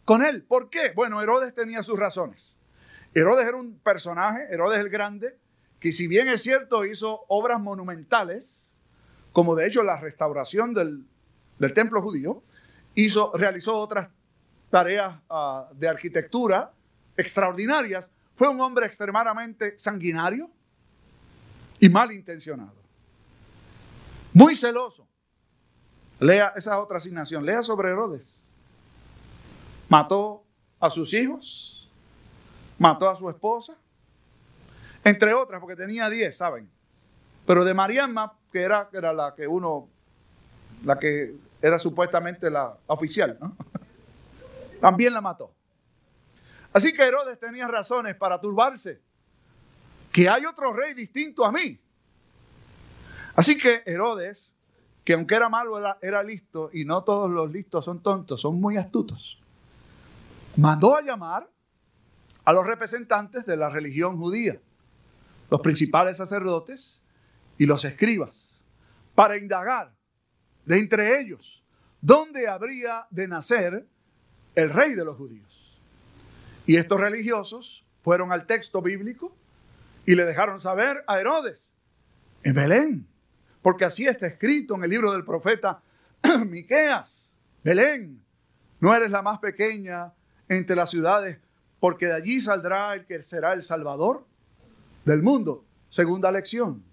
con 0.04 0.24
él. 0.24 0.42
¿Por 0.42 0.68
qué? 0.68 0.90
Bueno, 0.96 1.22
Herodes 1.22 1.54
tenía 1.54 1.84
sus 1.84 1.96
razones. 1.96 2.56
Herodes 3.14 3.46
era 3.46 3.56
un 3.56 3.78
personaje, 3.78 4.48
Herodes 4.50 4.80
el 4.80 4.88
Grande, 4.88 5.38
que 5.78 5.92
si 5.92 6.08
bien 6.08 6.26
es 6.26 6.42
cierto 6.42 6.84
hizo 6.84 7.24
obras 7.28 7.60
monumentales, 7.60 8.76
como 9.30 9.54
de 9.54 9.68
hecho 9.68 9.84
la 9.84 9.96
restauración 9.96 10.74
del, 10.74 11.06
templo 11.74 12.00
judío, 12.02 12.42
hizo, 12.94 13.32
realizó 13.34 13.78
otras 13.78 14.08
tareas 14.70 15.16
ah, 15.28 15.68
de 15.72 15.88
arquitectura 15.88 16.72
extraordinarias, 17.16 18.10
fue 18.36 18.48
un 18.48 18.60
hombre 18.60 18.86
extremadamente 18.86 19.76
sanguinario 19.78 20.50
y 21.80 21.88
malintencionado. 21.88 22.74
Muy 24.32 24.54
celoso. 24.54 25.06
Lea 26.20 26.52
esa 26.56 26.78
otra 26.80 26.98
asignación, 26.98 27.44
lea 27.44 27.62
sobre 27.62 27.90
Herodes. 27.90 28.48
Mató 29.88 30.44
a 30.78 30.90
sus 30.90 31.12
hijos, 31.14 31.88
mató 32.78 33.08
a 33.08 33.16
su 33.16 33.28
esposa, 33.28 33.76
entre 35.04 35.34
otras, 35.34 35.60
porque 35.60 35.76
tenía 35.76 36.08
diez, 36.08 36.36
¿saben? 36.36 36.68
Pero 37.46 37.64
de 37.64 37.74
Mariamma, 37.74 38.34
que 38.52 38.60
era, 38.60 38.88
era 38.92 39.12
la 39.12 39.34
que 39.34 39.46
uno, 39.46 39.88
la 40.84 40.98
que 40.98 41.34
era 41.60 41.78
supuestamente 41.78 42.50
la 42.50 42.76
oficial, 42.86 43.38
también 44.80 45.12
la 45.12 45.20
mató. 45.20 45.52
Así 46.72 46.92
que 46.92 47.02
Herodes 47.02 47.38
tenía 47.38 47.66
razones 47.66 48.14
para 48.16 48.40
turbarse, 48.40 49.00
que 50.12 50.28
hay 50.28 50.46
otro 50.46 50.72
rey 50.72 50.94
distinto 50.94 51.44
a 51.44 51.52
mí. 51.52 51.78
Así 53.34 53.56
que 53.56 53.82
Herodes, 53.86 54.54
que 55.04 55.14
aunque 55.14 55.34
era 55.34 55.48
malo, 55.48 55.78
era, 55.78 55.98
era 56.02 56.22
listo, 56.22 56.70
y 56.72 56.84
no 56.84 57.02
todos 57.04 57.30
los 57.30 57.50
listos 57.50 57.84
son 57.84 58.02
tontos, 58.02 58.40
son 58.40 58.60
muy 58.60 58.76
astutos, 58.76 59.38
mandó 60.56 60.96
a 60.96 61.02
llamar 61.02 61.48
a 62.44 62.52
los 62.52 62.66
representantes 62.66 63.44
de 63.46 63.56
la 63.56 63.68
religión 63.68 64.16
judía, 64.18 64.60
los 65.50 65.60
principales 65.60 66.16
sacerdotes, 66.16 67.02
y 67.58 67.66
los 67.66 67.84
escribas 67.84 68.62
para 69.14 69.36
indagar 69.36 69.92
de 70.68 70.78
entre 70.78 71.18
ellos 71.18 71.64
dónde 72.02 72.46
habría 72.46 73.06
de 73.08 73.26
nacer 73.26 73.86
el 74.54 74.70
rey 74.70 74.94
de 74.94 75.04
los 75.04 75.16
judíos. 75.16 75.80
Y 76.66 76.76
estos 76.76 77.00
religiosos 77.00 77.86
fueron 78.02 78.32
al 78.32 78.46
texto 78.46 78.82
bíblico 78.82 79.34
y 80.04 80.14
le 80.14 80.26
dejaron 80.26 80.60
saber 80.60 81.02
a 81.06 81.18
Herodes 81.18 81.72
en 82.42 82.54
Belén, 82.54 83.06
porque 83.62 83.86
así 83.86 84.06
está 84.06 84.26
escrito 84.26 84.74
en 84.74 84.84
el 84.84 84.90
libro 84.90 85.10
del 85.10 85.24
profeta 85.24 85.80
Miqueas, 86.46 87.32
Belén, 87.64 88.22
no 88.78 88.94
eres 88.94 89.10
la 89.10 89.22
más 89.22 89.38
pequeña 89.38 90.12
entre 90.50 90.76
las 90.76 90.90
ciudades, 90.90 91.38
porque 91.80 92.06
de 92.06 92.14
allí 92.14 92.42
saldrá 92.42 92.92
el 92.92 93.06
que 93.06 93.22
será 93.22 93.54
el 93.54 93.62
Salvador 93.62 94.26
del 95.06 95.22
mundo. 95.22 95.64
Segunda 95.88 96.30
lección. 96.30 96.84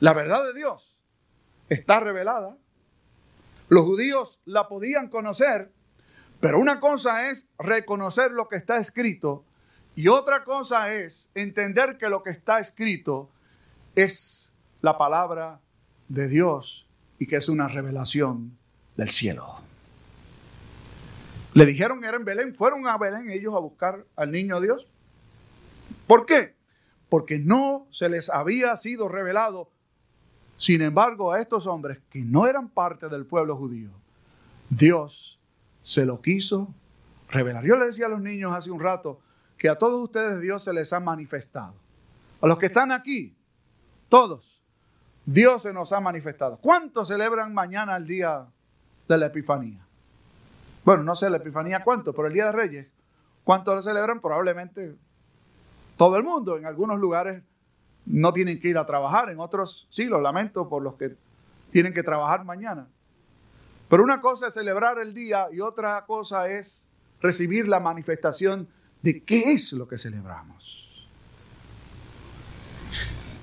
La 0.00 0.14
verdad 0.14 0.42
de 0.46 0.54
Dios 0.54 0.99
está 1.70 2.00
revelada. 2.00 2.58
Los 3.68 3.86
judíos 3.86 4.40
la 4.44 4.68
podían 4.68 5.08
conocer, 5.08 5.70
pero 6.40 6.58
una 6.58 6.80
cosa 6.80 7.30
es 7.30 7.48
reconocer 7.58 8.32
lo 8.32 8.48
que 8.48 8.56
está 8.56 8.76
escrito 8.76 9.44
y 9.94 10.08
otra 10.08 10.44
cosa 10.44 10.92
es 10.92 11.30
entender 11.34 11.96
que 11.96 12.08
lo 12.08 12.22
que 12.22 12.30
está 12.30 12.58
escrito 12.58 13.30
es 13.94 14.56
la 14.82 14.98
palabra 14.98 15.60
de 16.08 16.28
Dios 16.28 16.88
y 17.18 17.26
que 17.26 17.36
es 17.36 17.48
una 17.48 17.68
revelación 17.68 18.56
del 18.96 19.10
cielo. 19.10 19.56
Le 21.54 21.66
dijeron 21.66 22.00
que 22.00 22.06
era 22.06 22.16
en 22.16 22.24
Belén, 22.24 22.54
fueron 22.54 22.86
a 22.86 22.96
Belén 22.96 23.30
ellos 23.30 23.54
a 23.54 23.58
buscar 23.58 24.04
al 24.16 24.30
niño 24.30 24.60
Dios. 24.60 24.88
¿Por 26.06 26.26
qué? 26.26 26.54
Porque 27.08 27.38
no 27.38 27.86
se 27.90 28.08
les 28.08 28.30
había 28.30 28.76
sido 28.76 29.08
revelado 29.08 29.70
sin 30.60 30.82
embargo, 30.82 31.32
a 31.32 31.40
estos 31.40 31.66
hombres 31.66 32.00
que 32.10 32.18
no 32.18 32.46
eran 32.46 32.68
parte 32.68 33.08
del 33.08 33.24
pueblo 33.24 33.56
judío, 33.56 33.88
Dios 34.68 35.40
se 35.80 36.04
lo 36.04 36.20
quiso 36.20 36.74
revelar. 37.30 37.64
Yo 37.64 37.76
le 37.76 37.86
decía 37.86 38.04
a 38.04 38.08
los 38.10 38.20
niños 38.20 38.52
hace 38.54 38.70
un 38.70 38.78
rato 38.78 39.20
que 39.56 39.70
a 39.70 39.78
todos 39.78 40.04
ustedes 40.04 40.38
Dios 40.42 40.62
se 40.62 40.74
les 40.74 40.92
ha 40.92 41.00
manifestado. 41.00 41.72
A 42.42 42.46
los 42.46 42.58
que 42.58 42.66
están 42.66 42.92
aquí, 42.92 43.34
todos, 44.10 44.62
Dios 45.24 45.62
se 45.62 45.72
nos 45.72 45.94
ha 45.94 46.00
manifestado. 46.02 46.58
¿Cuántos 46.58 47.08
celebran 47.08 47.54
mañana 47.54 47.96
el 47.96 48.06
día 48.06 48.46
de 49.08 49.16
la 49.16 49.28
Epifanía? 49.28 49.80
Bueno, 50.84 51.02
no 51.04 51.14
sé 51.14 51.30
la 51.30 51.38
Epifanía 51.38 51.82
cuánto, 51.82 52.12
pero 52.12 52.28
el 52.28 52.34
Día 52.34 52.44
de 52.44 52.52
Reyes, 52.52 52.86
¿cuántos 53.44 53.74
lo 53.76 53.80
celebran? 53.80 54.20
Probablemente 54.20 54.94
todo 55.96 56.18
el 56.18 56.22
mundo. 56.22 56.58
En 56.58 56.66
algunos 56.66 57.00
lugares 57.00 57.42
no 58.06 58.32
tienen 58.32 58.60
que 58.60 58.68
ir 58.68 58.78
a 58.78 58.86
trabajar, 58.86 59.30
en 59.30 59.40
otros 59.40 59.86
sí, 59.90 60.06
lo 60.06 60.20
lamento 60.20 60.68
por 60.68 60.82
los 60.82 60.94
que 60.94 61.16
tienen 61.70 61.92
que 61.92 62.02
trabajar 62.02 62.44
mañana. 62.44 62.88
Pero 63.88 64.02
una 64.02 64.20
cosa 64.20 64.48
es 64.48 64.54
celebrar 64.54 64.98
el 64.98 65.14
día 65.14 65.46
y 65.52 65.60
otra 65.60 66.04
cosa 66.06 66.48
es 66.48 66.86
recibir 67.20 67.68
la 67.68 67.80
manifestación 67.80 68.68
de 69.02 69.22
qué 69.22 69.52
es 69.52 69.72
lo 69.72 69.88
que 69.88 69.98
celebramos. 69.98 71.08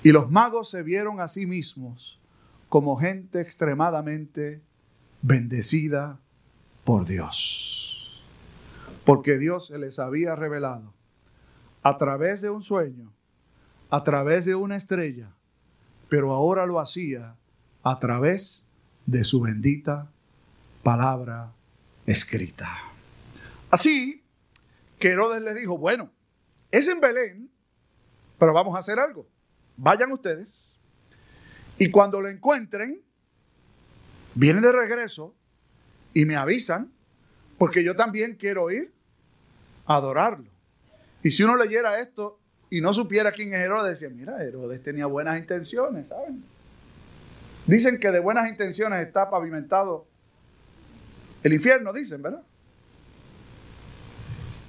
Y 0.03 0.11
los 0.11 0.31
magos 0.31 0.69
se 0.69 0.83
vieron 0.83 1.19
a 1.19 1.27
sí 1.27 1.45
mismos 1.45 2.19
como 2.69 2.97
gente 2.97 3.41
extremadamente 3.41 4.61
bendecida 5.21 6.19
por 6.83 7.05
Dios. 7.05 8.23
Porque 9.05 9.37
Dios 9.37 9.67
se 9.67 9.77
les 9.77 9.99
había 9.99 10.35
revelado 10.35 10.93
a 11.83 11.97
través 11.97 12.41
de 12.41 12.49
un 12.49 12.61
sueño 12.61 13.11
a 13.89 14.03
través 14.03 14.45
de 14.45 14.55
una 14.55 14.75
estrella, 14.75 15.29
pero 16.09 16.33
ahora 16.33 16.65
lo 16.65 16.79
hacía 16.79 17.35
a 17.83 17.99
través 17.99 18.67
de 19.05 19.23
su 19.23 19.41
bendita 19.41 20.09
palabra 20.83 21.51
escrita. 22.05 22.69
Así 23.69 24.23
que 24.99 25.11
Herodes 25.11 25.41
le 25.41 25.53
dijo, 25.53 25.77
bueno, 25.77 26.11
es 26.71 26.87
en 26.87 26.99
Belén, 26.99 27.49
pero 28.37 28.53
vamos 28.53 28.75
a 28.75 28.79
hacer 28.79 28.99
algo. 28.99 29.27
Vayan 29.77 30.11
ustedes 30.11 30.77
y 31.77 31.91
cuando 31.91 32.21
lo 32.21 32.29
encuentren, 32.29 33.01
vienen 34.33 34.63
de 34.63 34.71
regreso 34.71 35.35
y 36.13 36.25
me 36.25 36.35
avisan, 36.35 36.91
porque 37.57 37.83
yo 37.83 37.95
también 37.95 38.35
quiero 38.35 38.71
ir 38.71 38.91
a 39.85 39.95
adorarlo. 39.95 40.49
Y 41.23 41.31
si 41.31 41.43
uno 41.43 41.55
leyera 41.55 41.99
esto 41.99 42.39
y 42.69 42.81
no 42.81 42.93
supiera 42.93 43.31
quién 43.31 43.53
es 43.53 43.59
Herodes, 43.59 43.99
decía, 43.99 44.13
mira, 44.13 44.43
Herodes 44.43 44.81
tenía 44.83 45.05
buenas 45.05 45.37
intenciones, 45.39 46.07
¿saben? 46.07 46.43
Dicen 47.65 47.99
que 47.99 48.11
de 48.11 48.19
buenas 48.19 48.49
intenciones 48.49 49.05
está 49.05 49.29
pavimentado 49.29 50.05
el 51.43 51.53
infierno, 51.53 51.93
dicen, 51.93 52.21
¿verdad? 52.21 52.43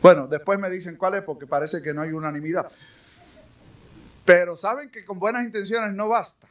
Bueno, 0.01 0.29
después 0.29 0.59
me 0.59 0.71
dicen 0.71 0.97
cuál 0.97 1.15
es 1.15 1.23
porque 1.23 1.47
parece 1.47 1.83
que 1.83 1.93
no 1.93 2.03
hay 2.03 2.13
unanimidad. 2.13 2.71
Pero 4.25 4.57
saben 4.57 4.91
que 4.91 5.05
con 5.05 5.19
buenas 5.19 5.45
intenciones 5.45 5.93
no 5.95 6.09
basta. 6.09 6.47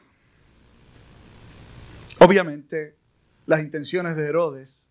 Obviamente, 2.20 2.96
las 3.46 3.62
intenciones 3.62 4.16
de 4.16 4.28
Herodes 4.28 4.88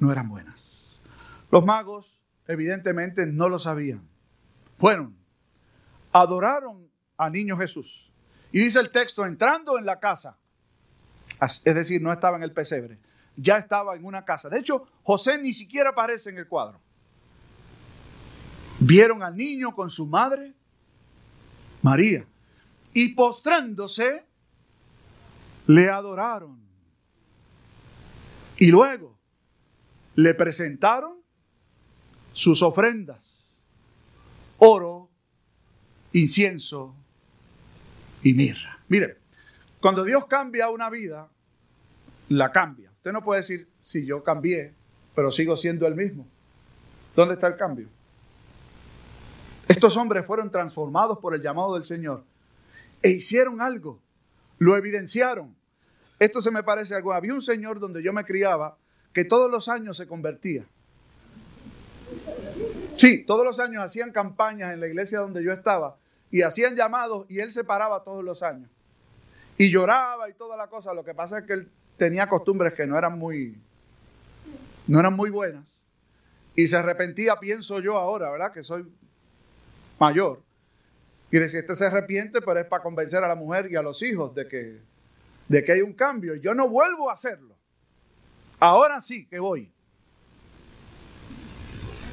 no 0.00 0.10
eran 0.10 0.28
buenas. 0.28 1.02
Los 1.50 1.64
magos, 1.64 2.20
evidentemente, 2.48 3.26
no 3.26 3.48
lo 3.48 3.58
sabían. 3.58 4.02
Fueron 4.78 5.14
adoraron 6.14 6.88
al 7.16 7.32
niño 7.32 7.58
Jesús. 7.58 8.08
Y 8.52 8.60
dice 8.60 8.78
el 8.78 8.90
texto, 8.90 9.26
entrando 9.26 9.76
en 9.78 9.84
la 9.84 9.98
casa, 9.98 10.38
es 11.40 11.64
decir, 11.64 12.00
no 12.00 12.12
estaba 12.12 12.36
en 12.36 12.44
el 12.44 12.52
pesebre, 12.52 12.98
ya 13.36 13.58
estaba 13.58 13.96
en 13.96 14.04
una 14.04 14.24
casa. 14.24 14.48
De 14.48 14.60
hecho, 14.60 14.86
José 15.02 15.38
ni 15.38 15.52
siquiera 15.52 15.90
aparece 15.90 16.30
en 16.30 16.38
el 16.38 16.46
cuadro. 16.46 16.80
Vieron 18.78 19.24
al 19.24 19.36
niño 19.36 19.74
con 19.74 19.90
su 19.90 20.06
madre, 20.06 20.54
María, 21.82 22.24
y 22.92 23.08
postrándose, 23.14 24.24
le 25.66 25.90
adoraron. 25.90 26.62
Y 28.56 28.68
luego 28.68 29.18
le 30.14 30.32
presentaron 30.32 31.16
sus 32.32 32.62
ofrendas, 32.62 33.60
oro, 34.58 35.03
incienso 36.14 36.94
y 38.22 38.32
mirra. 38.34 38.78
Mire, 38.88 39.18
cuando 39.80 40.04
Dios 40.04 40.26
cambia 40.26 40.70
una 40.70 40.88
vida, 40.88 41.28
la 42.28 42.50
cambia. 42.50 42.90
Usted 42.96 43.12
no 43.12 43.22
puede 43.22 43.40
decir, 43.40 43.68
si 43.80 44.06
yo 44.06 44.24
cambié, 44.24 44.72
pero 45.14 45.30
sigo 45.30 45.56
siendo 45.56 45.86
el 45.86 45.94
mismo. 45.94 46.26
¿Dónde 47.14 47.34
está 47.34 47.48
el 47.48 47.56
cambio? 47.56 47.88
Estos 49.68 49.96
hombres 49.96 50.24
fueron 50.24 50.50
transformados 50.50 51.18
por 51.18 51.34
el 51.34 51.42
llamado 51.42 51.74
del 51.74 51.84
Señor 51.84 52.24
e 53.02 53.10
hicieron 53.10 53.60
algo, 53.60 54.00
lo 54.58 54.76
evidenciaron. 54.76 55.54
Esto 56.18 56.40
se 56.40 56.50
me 56.50 56.62
parece 56.62 56.94
algo. 56.94 57.12
Había 57.12 57.34
un 57.34 57.42
señor 57.42 57.80
donde 57.80 58.02
yo 58.02 58.12
me 58.12 58.24
criaba 58.24 58.78
que 59.12 59.24
todos 59.24 59.50
los 59.50 59.68
años 59.68 59.96
se 59.96 60.06
convertía. 60.06 60.64
Sí, 62.96 63.24
todos 63.26 63.44
los 63.44 63.58
años 63.58 63.82
hacían 63.82 64.12
campañas 64.12 64.72
en 64.72 64.80
la 64.80 64.86
iglesia 64.86 65.18
donde 65.18 65.42
yo 65.42 65.52
estaba 65.52 65.96
y 66.34 66.42
hacían 66.42 66.74
llamados 66.74 67.26
y 67.28 67.38
él 67.38 67.52
se 67.52 67.62
paraba 67.62 68.02
todos 68.02 68.24
los 68.24 68.42
años. 68.42 68.68
Y 69.56 69.70
lloraba 69.70 70.28
y 70.28 70.32
toda 70.32 70.56
la 70.56 70.66
cosa. 70.66 70.92
Lo 70.92 71.04
que 71.04 71.14
pasa 71.14 71.38
es 71.38 71.44
que 71.44 71.52
él 71.52 71.70
tenía 71.96 72.28
costumbres 72.28 72.74
que 72.74 72.88
no 72.88 72.98
eran 72.98 73.16
muy, 73.16 73.56
no 74.88 74.98
eran 74.98 75.14
muy 75.14 75.30
buenas. 75.30 75.88
Y 76.56 76.66
se 76.66 76.76
arrepentía, 76.76 77.38
pienso 77.38 77.78
yo 77.78 77.96
ahora, 77.96 78.32
¿verdad? 78.32 78.52
Que 78.52 78.64
soy 78.64 78.84
mayor. 80.00 80.42
Y 81.30 81.38
decía, 81.38 81.60
este 81.60 81.76
se 81.76 81.86
arrepiente, 81.86 82.42
pero 82.42 82.58
es 82.58 82.66
para 82.66 82.82
convencer 82.82 83.22
a 83.22 83.28
la 83.28 83.36
mujer 83.36 83.70
y 83.70 83.76
a 83.76 83.82
los 83.82 84.02
hijos 84.02 84.34
de 84.34 84.48
que, 84.48 84.80
de 85.46 85.62
que 85.62 85.70
hay 85.70 85.82
un 85.82 85.92
cambio. 85.92 86.34
Yo 86.34 86.52
no 86.52 86.68
vuelvo 86.68 87.10
a 87.10 87.12
hacerlo. 87.12 87.54
Ahora 88.58 89.00
sí 89.00 89.24
que 89.26 89.38
voy. 89.38 89.72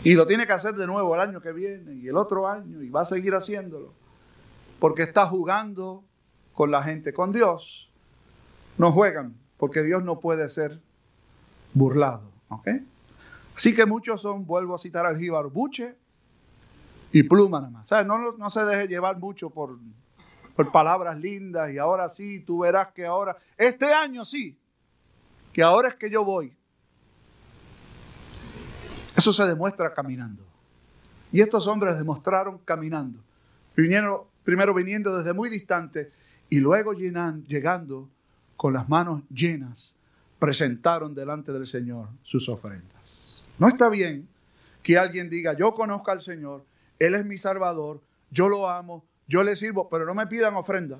Y 0.03 0.13
lo 0.13 0.27
tiene 0.27 0.45
que 0.45 0.53
hacer 0.53 0.75
de 0.75 0.85
nuevo 0.85 1.15
el 1.15 1.21
año 1.21 1.41
que 1.41 1.51
viene 1.53 1.95
y 1.95 2.07
el 2.07 2.17
otro 2.17 2.47
año 2.47 2.83
y 2.83 2.89
va 2.91 3.01
a 3.01 3.05
seguir 3.05 3.33
haciéndolo. 3.33 3.99
Porque 4.81 5.03
está 5.03 5.27
jugando 5.27 6.03
con 6.53 6.71
la 6.71 6.81
gente. 6.81 7.13
Con 7.13 7.31
Dios 7.31 7.91
no 8.79 8.91
juegan 8.91 9.35
porque 9.57 9.83
Dios 9.83 10.03
no 10.03 10.19
puede 10.19 10.49
ser 10.49 10.81
burlado. 11.75 12.23
¿ok? 12.49 12.67
Así 13.55 13.75
que 13.75 13.85
muchos 13.85 14.19
son, 14.19 14.47
vuelvo 14.47 14.73
a 14.73 14.79
citar 14.79 15.05
al 15.05 15.19
jíbaro, 15.19 15.51
buche 15.51 15.95
y 17.11 17.21
pluma 17.21 17.59
nada 17.59 17.69
más. 17.69 17.91
No, 18.07 18.31
no 18.31 18.49
se 18.49 18.65
deje 18.65 18.87
llevar 18.87 19.19
mucho 19.19 19.51
por, 19.51 19.77
por 20.55 20.71
palabras 20.71 21.19
lindas 21.19 21.71
y 21.71 21.77
ahora 21.77 22.09
sí, 22.09 22.39
tú 22.39 22.61
verás 22.61 22.87
que 22.91 23.05
ahora, 23.05 23.37
este 23.55 23.93
año 23.93 24.25
sí, 24.25 24.57
que 25.53 25.61
ahora 25.61 25.89
es 25.89 25.95
que 25.95 26.09
yo 26.09 26.25
voy. 26.25 26.57
Eso 29.15 29.31
se 29.31 29.45
demuestra 29.45 29.93
caminando. 29.93 30.41
Y 31.31 31.39
estos 31.39 31.67
hombres 31.67 31.95
demostraron 31.99 32.57
caminando. 32.65 33.19
Vinieron, 33.75 34.21
primero 34.43 34.73
viniendo 34.73 35.17
desde 35.17 35.33
muy 35.33 35.49
distante 35.49 36.11
y 36.49 36.59
luego 36.59 36.93
llegando 36.93 38.09
con 38.57 38.73
las 38.73 38.89
manos 38.89 39.23
llenas, 39.29 39.95
presentaron 40.39 41.15
delante 41.15 41.51
del 41.51 41.67
Señor 41.67 42.09
sus 42.23 42.49
ofrendas. 42.49 43.43
No 43.57 43.67
está 43.67 43.89
bien 43.89 44.27
que 44.83 44.97
alguien 44.97 45.29
diga, 45.29 45.53
yo 45.53 45.73
conozco 45.73 46.11
al 46.11 46.21
Señor, 46.21 46.63
Él 46.99 47.15
es 47.15 47.25
mi 47.25 47.37
Salvador, 47.37 48.01
yo 48.31 48.49
lo 48.49 48.69
amo, 48.69 49.05
yo 49.27 49.43
le 49.43 49.55
sirvo, 49.55 49.87
pero 49.89 50.05
no 50.05 50.13
me 50.13 50.27
pidan 50.27 50.55
ofrenda. 50.55 50.99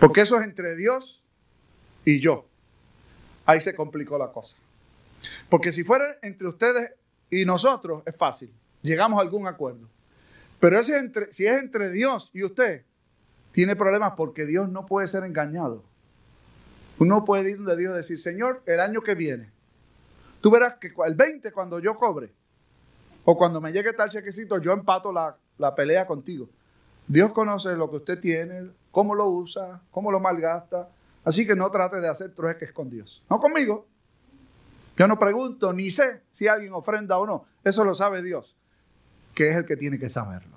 Porque 0.00 0.22
eso 0.22 0.38
es 0.38 0.44
entre 0.44 0.76
Dios 0.76 1.22
y 2.04 2.18
yo 2.20 2.46
ahí 3.46 3.60
se 3.60 3.74
complicó 3.74 4.18
la 4.18 4.28
cosa. 4.28 4.56
Porque 5.48 5.72
si 5.72 5.84
fuera 5.84 6.18
entre 6.22 6.48
ustedes 6.48 6.92
y 7.30 7.44
nosotros, 7.44 8.02
es 8.06 8.16
fácil. 8.16 8.50
Llegamos 8.84 9.18
a 9.18 9.22
algún 9.22 9.48
acuerdo. 9.48 9.88
Pero 10.60 10.80
si 10.80 10.92
es 10.92 11.58
entre 11.58 11.90
Dios 11.90 12.30
y 12.32 12.44
usted, 12.44 12.84
tiene 13.50 13.74
problemas 13.74 14.12
porque 14.16 14.46
Dios 14.46 14.68
no 14.68 14.86
puede 14.86 15.08
ser 15.08 15.24
engañado. 15.24 15.82
Uno 17.00 17.24
puede 17.24 17.50
ir 17.50 17.56
donde 17.56 17.76
Dios 17.76 17.92
y 17.92 17.96
decir, 17.96 18.20
Señor, 18.20 18.62
el 18.66 18.78
año 18.78 19.00
que 19.02 19.16
viene, 19.16 19.50
tú 20.40 20.52
verás 20.52 20.76
que 20.76 20.92
el 21.04 21.14
20 21.14 21.50
cuando 21.50 21.80
yo 21.80 21.96
cobre, 21.96 22.30
o 23.24 23.36
cuando 23.36 23.60
me 23.60 23.72
llegue 23.72 23.92
tal 23.94 24.10
chequecito, 24.10 24.58
yo 24.58 24.72
empato 24.72 25.12
la, 25.12 25.36
la 25.58 25.74
pelea 25.74 26.06
contigo. 26.06 26.48
Dios 27.08 27.32
conoce 27.32 27.74
lo 27.74 27.90
que 27.90 27.96
usted 27.96 28.20
tiene, 28.20 28.70
cómo 28.92 29.16
lo 29.16 29.26
usa, 29.26 29.82
cómo 29.90 30.12
lo 30.12 30.20
malgasta, 30.20 30.88
Así 31.24 31.46
que 31.46 31.56
no 31.56 31.70
trate 31.70 32.00
de 32.00 32.08
hacer 32.08 32.34
trueques 32.34 32.72
con 32.72 32.90
Dios. 32.90 33.22
No 33.30 33.40
conmigo. 33.40 33.86
Yo 34.96 35.08
no 35.08 35.18
pregunto 35.18 35.72
ni 35.72 35.90
sé 35.90 36.22
si 36.32 36.46
alguien 36.46 36.72
ofrenda 36.74 37.18
o 37.18 37.26
no. 37.26 37.46
Eso 37.64 37.84
lo 37.84 37.94
sabe 37.94 38.22
Dios, 38.22 38.56
que 39.34 39.50
es 39.50 39.56
el 39.56 39.64
que 39.64 39.76
tiene 39.76 39.98
que 39.98 40.08
saberlo. 40.08 40.56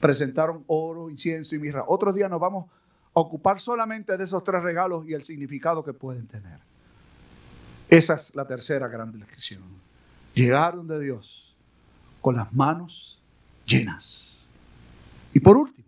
Presentaron 0.00 0.64
oro, 0.66 1.10
incienso 1.10 1.54
y 1.54 1.58
mirra. 1.58 1.84
Otros 1.86 2.14
días 2.14 2.30
nos 2.30 2.40
vamos 2.40 2.68
a 3.14 3.20
ocupar 3.20 3.60
solamente 3.60 4.16
de 4.16 4.24
esos 4.24 4.42
tres 4.42 4.62
regalos 4.62 5.06
y 5.06 5.14
el 5.14 5.22
significado 5.22 5.84
que 5.84 5.92
pueden 5.92 6.26
tener. 6.26 6.58
Esa 7.88 8.14
es 8.14 8.34
la 8.34 8.46
tercera 8.46 8.88
gran 8.88 9.12
descripción. 9.12 9.62
Llegaron 10.34 10.88
de 10.88 10.98
Dios 10.98 11.54
con 12.20 12.36
las 12.36 12.52
manos 12.52 13.20
llenas. 13.66 14.50
Y 15.34 15.40
por 15.40 15.56
último, 15.56 15.86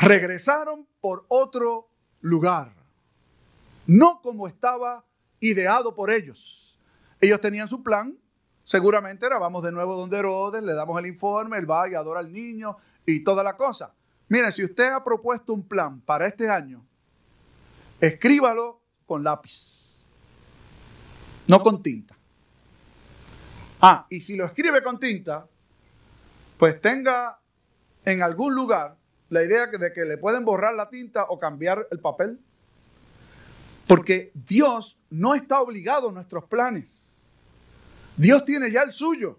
regresaron 0.00 0.86
por 1.00 1.24
otro 1.28 1.90
lugar, 2.20 2.72
no 3.86 4.20
como 4.22 4.48
estaba 4.48 5.04
ideado 5.40 5.94
por 5.94 6.10
ellos. 6.10 6.76
Ellos 7.20 7.40
tenían 7.40 7.68
su 7.68 7.82
plan, 7.82 8.16
seguramente 8.70 9.26
era 9.26 9.36
vamos 9.40 9.64
de 9.64 9.72
nuevo 9.72 9.96
donde 9.96 10.16
Herodes, 10.16 10.62
le 10.62 10.74
damos 10.74 10.96
el 11.00 11.06
informe, 11.06 11.58
él 11.58 11.68
va 11.68 11.88
y 11.88 11.94
adora 11.96 12.20
al 12.20 12.32
niño 12.32 12.76
y 13.04 13.24
toda 13.24 13.42
la 13.42 13.56
cosa. 13.56 13.92
Miren, 14.28 14.52
si 14.52 14.64
usted 14.64 14.92
ha 14.92 15.02
propuesto 15.02 15.52
un 15.52 15.66
plan 15.66 16.00
para 16.02 16.28
este 16.28 16.48
año, 16.48 16.80
escríbalo 18.00 18.80
con 19.06 19.24
lápiz, 19.24 20.06
no 21.48 21.60
con 21.60 21.82
tinta. 21.82 22.16
Ah, 23.80 24.06
y 24.08 24.20
si 24.20 24.36
lo 24.36 24.46
escribe 24.46 24.84
con 24.84 25.00
tinta, 25.00 25.48
pues 26.56 26.80
tenga 26.80 27.40
en 28.04 28.22
algún 28.22 28.54
lugar 28.54 28.96
la 29.30 29.42
idea 29.42 29.66
de 29.66 29.92
que 29.92 30.04
le 30.04 30.16
pueden 30.16 30.44
borrar 30.44 30.74
la 30.74 30.88
tinta 30.88 31.24
o 31.24 31.40
cambiar 31.40 31.88
el 31.90 31.98
papel. 31.98 32.38
Porque 33.88 34.30
Dios 34.32 34.96
no 35.10 35.34
está 35.34 35.60
obligado 35.60 36.10
a 36.10 36.12
nuestros 36.12 36.44
planes. 36.44 37.09
Dios 38.20 38.44
tiene 38.44 38.70
ya 38.70 38.82
el 38.82 38.92
suyo. 38.92 39.38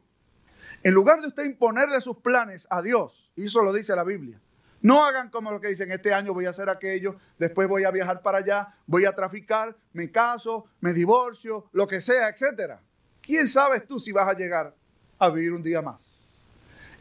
En 0.81 0.95
lugar 0.95 1.21
de 1.21 1.27
usted 1.27 1.43
imponerle 1.43 2.01
sus 2.01 2.17
planes 2.17 2.65
a 2.67 2.81
Dios, 2.81 3.31
y 3.35 3.43
eso 3.43 3.61
lo 3.61 3.71
dice 3.71 3.95
la 3.95 4.03
Biblia, 4.03 4.39
no 4.81 5.05
hagan 5.05 5.29
como 5.29 5.51
lo 5.51 5.61
que 5.61 5.67
dicen, 5.67 5.91
este 5.91 6.11
año 6.11 6.33
voy 6.33 6.47
a 6.47 6.49
hacer 6.49 6.67
aquello, 6.67 7.17
después 7.37 7.69
voy 7.69 7.83
a 7.83 7.91
viajar 7.91 8.23
para 8.23 8.39
allá, 8.39 8.73
voy 8.87 9.05
a 9.05 9.13
traficar, 9.13 9.77
me 9.93 10.09
caso, 10.09 10.65
me 10.79 10.93
divorcio, 10.93 11.69
lo 11.73 11.87
que 11.87 12.01
sea, 12.01 12.27
etc. 12.29 12.79
¿Quién 13.21 13.47
sabes 13.47 13.85
tú 13.85 13.99
si 13.99 14.11
vas 14.11 14.27
a 14.27 14.33
llegar 14.33 14.73
a 15.19 15.29
vivir 15.29 15.53
un 15.53 15.61
día 15.61 15.83
más? 15.83 16.43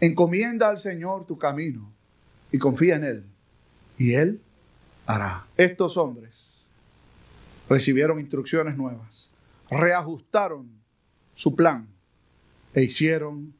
Encomienda 0.00 0.68
al 0.68 0.78
Señor 0.78 1.24
tu 1.26 1.38
camino 1.38 1.90
y 2.52 2.58
confía 2.58 2.96
en 2.96 3.04
Él. 3.04 3.24
Y 3.96 4.12
Él 4.12 4.38
hará. 5.06 5.46
Estos 5.56 5.96
hombres 5.96 6.66
recibieron 7.70 8.20
instrucciones 8.20 8.76
nuevas, 8.76 9.30
reajustaron 9.70 10.79
su 11.40 11.56
plan 11.56 11.88
e 12.74 12.82
hicieron 12.82 13.54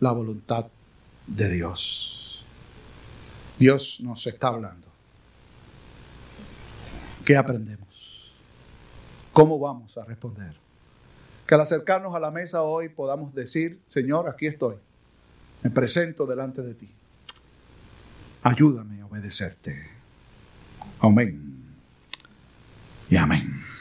la 0.00 0.12
voluntad 0.12 0.66
de 1.26 1.48
Dios. 1.48 2.44
Dios 3.58 4.00
nos 4.02 4.26
está 4.26 4.48
hablando. 4.48 4.86
¿Qué 7.24 7.34
aprendemos? 7.34 8.34
¿Cómo 9.32 9.58
vamos 9.58 9.96
a 9.96 10.04
responder? 10.04 10.54
Que 11.46 11.54
al 11.54 11.62
acercarnos 11.62 12.14
a 12.14 12.20
la 12.20 12.30
mesa 12.30 12.64
hoy 12.64 12.90
podamos 12.90 13.34
decir, 13.34 13.80
Señor, 13.86 14.28
aquí 14.28 14.46
estoy, 14.46 14.76
me 15.62 15.70
presento 15.70 16.26
delante 16.26 16.60
de 16.60 16.74
ti. 16.74 16.90
Ayúdame 18.42 19.00
a 19.00 19.06
obedecerte. 19.06 19.86
Amén. 21.00 21.64
Y 23.08 23.16
amén. 23.16 23.71